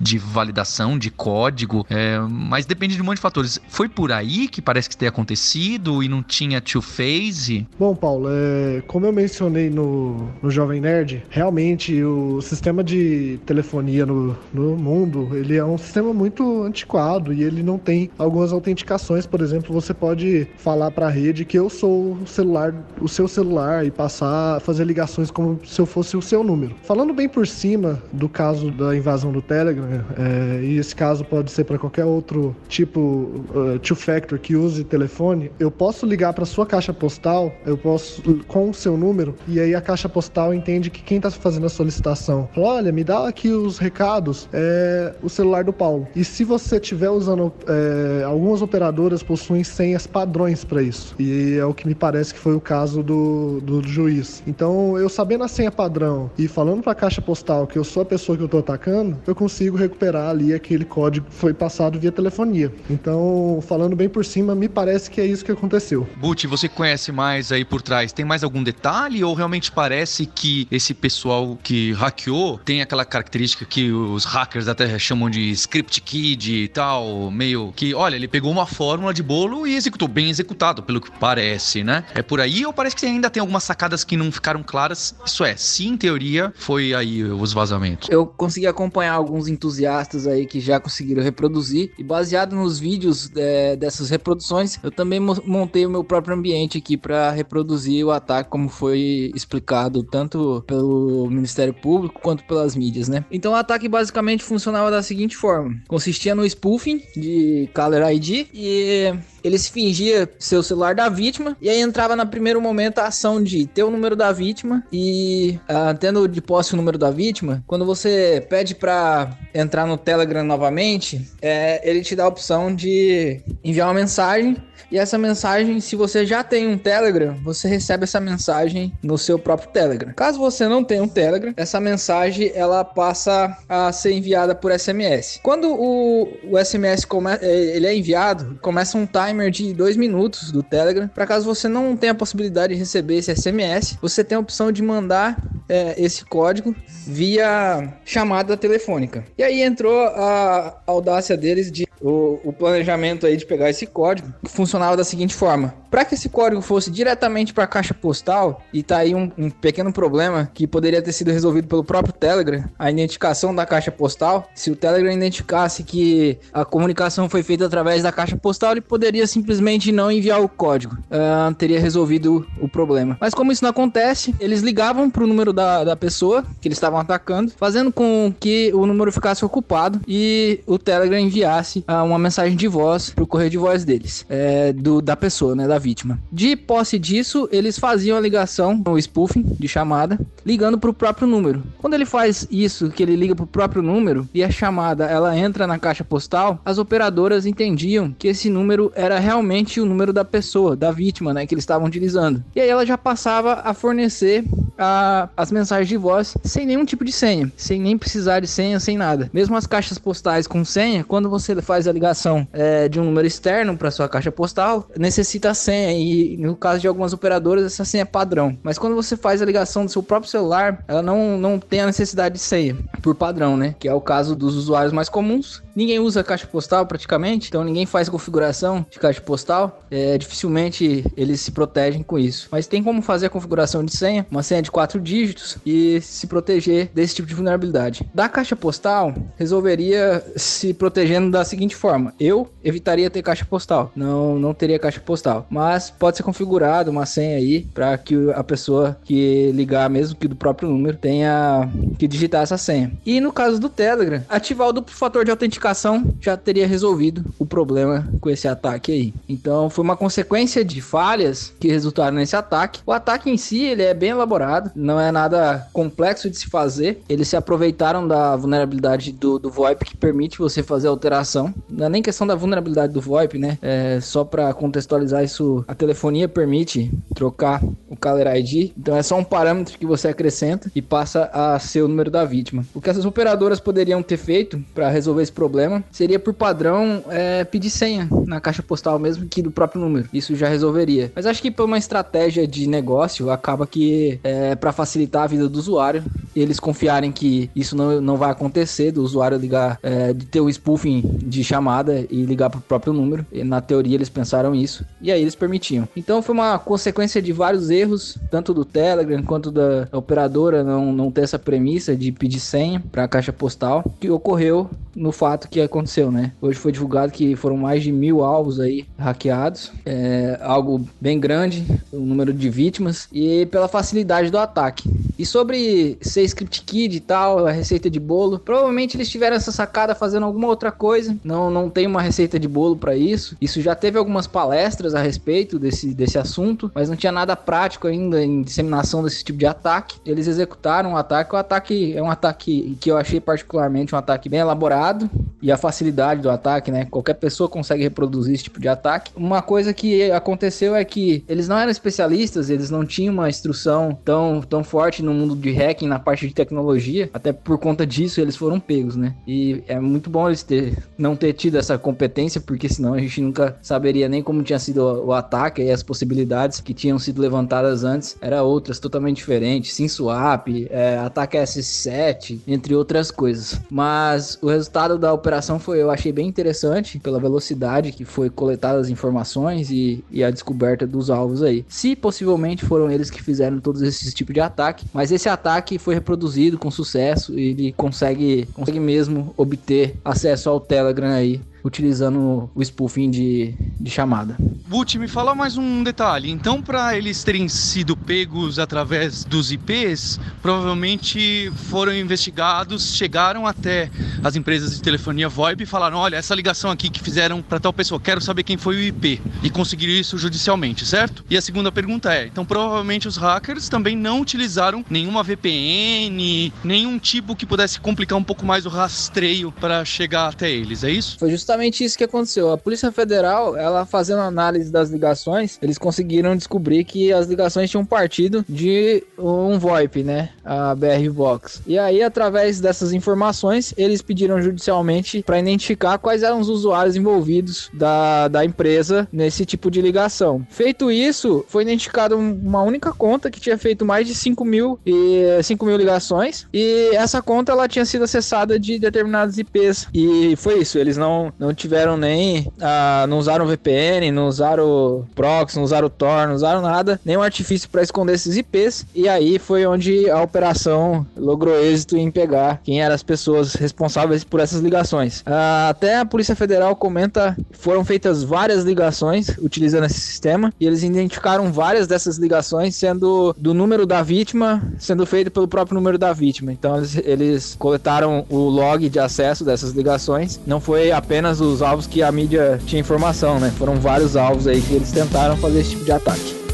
[0.00, 4.48] de validação de código, é, mas depende de um monte de fatores Foi por aí
[4.48, 7.66] que parece que ter acontecido e não tinha two-phase?
[7.78, 14.06] Bom, Paulo, é, como eu mencionei no, no Jovem Nerd, realmente o sistema de telefonia
[14.06, 19.26] no, no mundo, ele é um sistema muito antiquado e ele não tem algumas autenticações.
[19.26, 23.28] Por exemplo, você pode falar para a rede que eu sou o celular, o seu
[23.28, 26.74] celular e passar, fazer ligações como se eu fosse o seu número.
[26.82, 31.50] Falando bem por cima do caso da invasão do Telegram, é, e esse caso pode
[31.50, 36.66] ser para qualquer outro tipo uh, two-factor que use telefone, eu posso ligar para sua
[36.66, 41.02] caixa postal, eu posso com o seu número, e aí a caixa postal entende que
[41.02, 45.64] quem está fazendo a solicitação, fala, olha, me dá aqui os recados, é o celular
[45.64, 46.06] do Paulo.
[46.14, 51.64] E se você estiver usando, é, algumas operadoras possuem senhas padrões para isso, e é
[51.64, 54.42] o que me parece que foi o caso do, do juiz.
[54.46, 58.02] Então, eu sabendo a senha padrão e falando para a caixa postal que eu sou
[58.02, 61.98] a pessoa que eu estou atacando, eu consigo recuperar ali aquele código que foi passado
[61.98, 62.72] via telefonia.
[62.90, 66.06] Então, falando bem por cima, me parece que é isso que aconteceu.
[66.16, 68.12] Buti, você conhece mais aí por trás?
[68.12, 73.64] Tem mais algum detalhe ou realmente parece que esse pessoal que hackeou tem aquela característica
[73.64, 78.50] que os hackers até chamam de script kid e tal, meio que, olha, ele pegou
[78.50, 82.04] uma fórmula de bolo e executou bem executado, pelo que parece, né?
[82.14, 85.14] É por aí ou parece que ainda tem algumas sacadas que não ficaram claras?
[85.24, 88.08] Isso é, se em teoria foi aí os vazamentos.
[88.10, 93.76] Eu consegui acompanhar alguns entusiastas aí que já conseguiram reproduzir e baseado nos vídeos é,
[93.76, 98.68] dessas reproduções, eu também montei o meu próprio ambiente aqui para reproduzir o ataque como
[98.68, 103.24] foi explicado tanto pelo Ministério Público quanto pelas mídias, né?
[103.30, 109.14] Então o ataque basicamente funcionava da seguinte forma: consistia no spoofing de caller ID e
[109.42, 113.06] ele se fingia ser o celular da vítima e aí entrava no primeiro momento a
[113.06, 117.10] ação de ter o número da vítima e uh, tendo de posse o número da
[117.10, 122.74] vítima, quando você pede para entrar no Telegram novamente, é, ele te dá a opção
[122.74, 123.15] de
[123.64, 124.56] enviar uma mensagem
[124.90, 129.38] e essa mensagem, se você já tem um Telegram, você recebe essa mensagem no seu
[129.38, 130.12] próprio Telegram.
[130.14, 135.40] Caso você não tenha um Telegram, essa mensagem ela passa a ser enviada por SMS.
[135.42, 140.52] Quando o, o SMS come, é, ele é enviado, começa um timer de dois minutos
[140.52, 141.08] do Telegram.
[141.08, 144.70] Para caso você não tenha a possibilidade de receber esse SMS, você tem a opção
[144.70, 145.36] de mandar
[145.68, 146.74] é, esse código
[147.06, 149.24] via chamada telefônica.
[149.36, 154.32] E aí entrou a audácia deles de o, o, planejamento aí de pegar esse código
[154.44, 158.82] funcionava da seguinte forma: para que esse código fosse diretamente para a caixa postal, e
[158.82, 162.90] tá aí um, um, pequeno problema que poderia ter sido resolvido pelo próprio Telegram, a
[162.90, 164.48] identificação da caixa postal.
[164.54, 169.26] Se o Telegram identificasse que a comunicação foi feita através da caixa postal, ele poderia
[169.26, 173.16] simplesmente não enviar o código, uh, teria resolvido o problema.
[173.20, 176.76] Mas como isso não acontece, eles ligavam para o número da, da pessoa que eles
[176.76, 182.18] estavam atacando, fazendo com que o número ficasse ocupado e o Telegram enviasse uh, uma
[182.18, 186.18] mensagem de voz pro correio de voz deles, é, do, da pessoa, né, da vítima.
[186.32, 191.62] De posse disso, eles faziam a ligação, o spoofing de chamada, ligando pro próprio número.
[191.78, 195.66] Quando ele faz isso, que ele liga pro próprio número e a chamada ela entra
[195.66, 200.76] na caixa postal, as operadoras entendiam que esse número era realmente o número da pessoa,
[200.76, 202.42] da vítima, né, que eles estavam utilizando.
[202.54, 204.44] E aí ela já passava a fornecer
[204.78, 208.78] a, as mensagens de voz sem nenhum tipo de senha, sem nem precisar de senha,
[208.78, 209.30] sem nada.
[209.32, 213.26] Mesmo as caixas postais com senha, quando você faz a ligação é, de um número
[213.26, 218.02] externo para sua caixa postal, necessita senha e no caso de algumas operadoras essa senha
[218.02, 218.56] é padrão.
[218.62, 221.86] Mas quando você faz a ligação do seu próprio celular, ela não, não tem a
[221.86, 223.74] necessidade de senha por padrão, né?
[223.78, 225.62] Que é o caso dos usuários mais comuns.
[225.74, 229.82] Ninguém usa caixa postal praticamente, então ninguém faz configuração de caixa postal.
[229.90, 232.48] É, dificilmente eles se protegem com isso.
[232.50, 236.26] Mas tem como fazer a configuração de senha, uma senha de quatro dígitos e se
[236.26, 238.08] proteger desse tipo de vulnerabilidade.
[238.14, 244.38] Da caixa postal, resolveria se protegendo da seguinte forma: eu evitaria ter caixa postal, não,
[244.38, 248.96] não teria caixa postal, mas pode ser configurado uma senha aí para que a pessoa
[249.04, 252.92] que ligar, mesmo que do próprio número, tenha que digitar essa senha.
[253.04, 257.46] E no caso do Telegram, ativar o duplo fator de autenticação já teria resolvido o
[257.46, 259.14] problema com esse ataque aí.
[259.28, 262.80] Então foi uma consequência de falhas que resultaram nesse ataque.
[262.84, 267.00] O ataque em si ele é bem elaborado, não é nada complexo de se fazer.
[267.08, 271.88] Eles se aproveitaram da vulnerabilidade do, do VoIP que permite você fazer alteração não é
[271.88, 273.58] nem questão da vulnerabilidade do VoIP, né?
[273.62, 279.18] É, só para contextualizar isso, a telefonia permite trocar o Caller ID, então é só
[279.18, 282.64] um parâmetro que você acrescenta e passa a ser o número da vítima.
[282.74, 287.44] O que essas operadoras poderiam ter feito para resolver esse problema seria, por padrão, é,
[287.44, 290.08] pedir senha na caixa postal mesmo que do próprio número.
[290.12, 291.12] Isso já resolveria.
[291.14, 295.48] Mas acho que por uma estratégia de negócio acaba que é, para facilitar a vida
[295.48, 296.04] do usuário
[296.40, 300.50] eles confiarem que isso não, não vai acontecer, do usuário ligar, é, de ter o
[300.50, 303.26] spoofing de chamada e ligar pro próprio número.
[303.32, 305.88] E, na teoria eles pensaram isso, e aí eles permitiam.
[305.96, 311.10] Então foi uma consequência de vários erros, tanto do Telegram quanto da operadora não, não
[311.10, 315.60] ter essa premissa de pedir senha para a caixa postal, que ocorreu no fato que
[315.60, 316.32] aconteceu, né?
[316.40, 321.66] Hoje foi divulgado que foram mais de mil alvos aí hackeados, é algo bem grande,
[321.92, 324.88] o número de vítimas, e pela facilidade do ataque.
[325.18, 329.52] E sobre ser script kid e tal, a receita de bolo, provavelmente eles tiveram essa
[329.52, 333.36] sacada fazendo alguma outra coisa, não, não tem uma receita de bolo para isso.
[333.40, 337.86] Isso já teve algumas palestras a respeito desse, desse assunto, mas não tinha nada prático
[337.86, 339.98] ainda em disseminação desse tipo de ataque.
[340.04, 343.98] Eles executaram o um ataque, o ataque é um ataque que eu achei particularmente um
[343.98, 345.10] ataque bem elaborado
[345.46, 346.86] e a facilidade do ataque, né?
[346.86, 349.12] Qualquer pessoa consegue reproduzir esse tipo de ataque.
[349.14, 353.96] Uma coisa que aconteceu é que eles não eram especialistas, eles não tinham uma instrução
[354.04, 358.20] tão, tão forte no mundo de hacking, na parte de tecnologia, até por conta disso
[358.20, 359.14] eles foram pegos, né?
[359.24, 363.20] E é muito bom eles ter, não ter tido essa competência, porque senão a gente
[363.20, 367.84] nunca saberia nem como tinha sido o, ataque e as possibilidades que tinham sido levantadas
[367.84, 373.60] antes, era outras totalmente diferentes, SimSwap, é, ataque S7, entre outras coisas.
[373.70, 378.78] Mas o resultado da operação foi, eu achei bem interessante, pela velocidade que foi coletada
[378.78, 381.64] as informações e, e a descoberta dos alvos aí.
[381.68, 385.94] Se possivelmente foram eles que fizeram todos esses tipos de ataque, mas esse ataque foi
[385.94, 392.62] reproduzido com sucesso e ele consegue, consegue mesmo obter acesso ao Telegram aí utilizando o
[392.62, 394.36] spoofing de, de chamada.
[394.68, 396.30] Butch, me fala mais um detalhe.
[396.30, 403.90] Então, para eles terem sido pegos através dos IPs, provavelmente foram investigados, chegaram até
[404.22, 407.72] as empresas de telefonia VoIP e falaram: olha, essa ligação aqui que fizeram para tal
[407.72, 409.20] pessoa, quero saber quem foi o IP.
[409.42, 411.24] E conseguiram isso judicialmente, certo?
[411.28, 416.98] E a segunda pergunta é: então, provavelmente os hackers também não utilizaram nenhuma VPN, nenhum
[416.98, 421.18] tipo que pudesse complicar um pouco mais o rastreio para chegar até eles, é isso?
[421.18, 422.52] Foi justamente justamente isso que aconteceu.
[422.52, 427.84] A Polícia Federal, ela fazendo análise das ligações, eles conseguiram descobrir que as ligações tinham
[427.84, 430.30] partido de um VoIP, né?
[430.44, 431.62] A BR Box.
[431.66, 437.70] E aí, através dessas informações, eles pediram judicialmente para identificar quais eram os usuários envolvidos
[437.72, 440.46] da, da empresa nesse tipo de ligação.
[440.50, 445.42] Feito isso, foi identificada uma única conta que tinha feito mais de 5 mil, e,
[445.42, 446.46] 5 mil ligações.
[446.52, 449.88] E essa conta ela tinha sido acessada de determinados IPs.
[449.94, 452.50] E foi isso, eles não tiveram nem.
[452.60, 457.68] Ah, não usaram VPN, não usaram proxy, não usaram Tor, não usaram nada, nenhum artifício
[457.68, 458.86] para esconder esses IPs.
[458.94, 464.24] E aí foi onde a operação logrou êxito em pegar quem eram as pessoas responsáveis
[464.24, 465.22] por essas ligações.
[465.26, 470.82] Ah, até a Polícia Federal comenta foram feitas várias ligações utilizando esse sistema e eles
[470.82, 476.12] identificaram várias dessas ligações sendo do número da vítima sendo feito pelo próprio número da
[476.12, 476.52] vítima.
[476.52, 480.40] Então eles, eles coletaram o log de acesso dessas ligações.
[480.46, 483.52] Não foi apenas apenas os alvos que a mídia tinha informação, né?
[483.58, 486.45] Foram vários alvos aí que eles tentaram fazer esse tipo de ataque.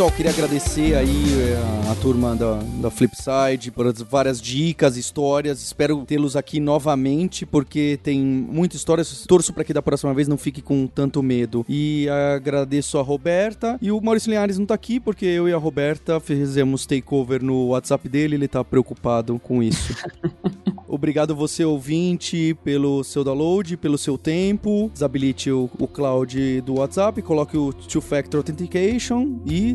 [0.00, 4.96] Pessoal, queria agradecer aí a, eh, a turma da, da Flipside por as várias dicas,
[4.96, 5.60] histórias.
[5.62, 9.04] Espero tê-los aqui novamente, porque tem muita história.
[9.28, 11.66] Torço para que da próxima vez não fique com tanto medo.
[11.68, 13.76] E agradeço a Roberta.
[13.82, 17.68] E o Maurício Linhares não tá aqui, porque eu e a Roberta fizemos takeover no
[17.68, 18.36] WhatsApp dele.
[18.36, 19.94] Ele tá preocupado com isso.
[20.92, 24.90] Obrigado você, ouvinte, pelo seu download, pelo seu tempo.
[24.92, 29.74] Desabilite o, o cloud do WhatsApp, coloque o Two-Factor Authentication e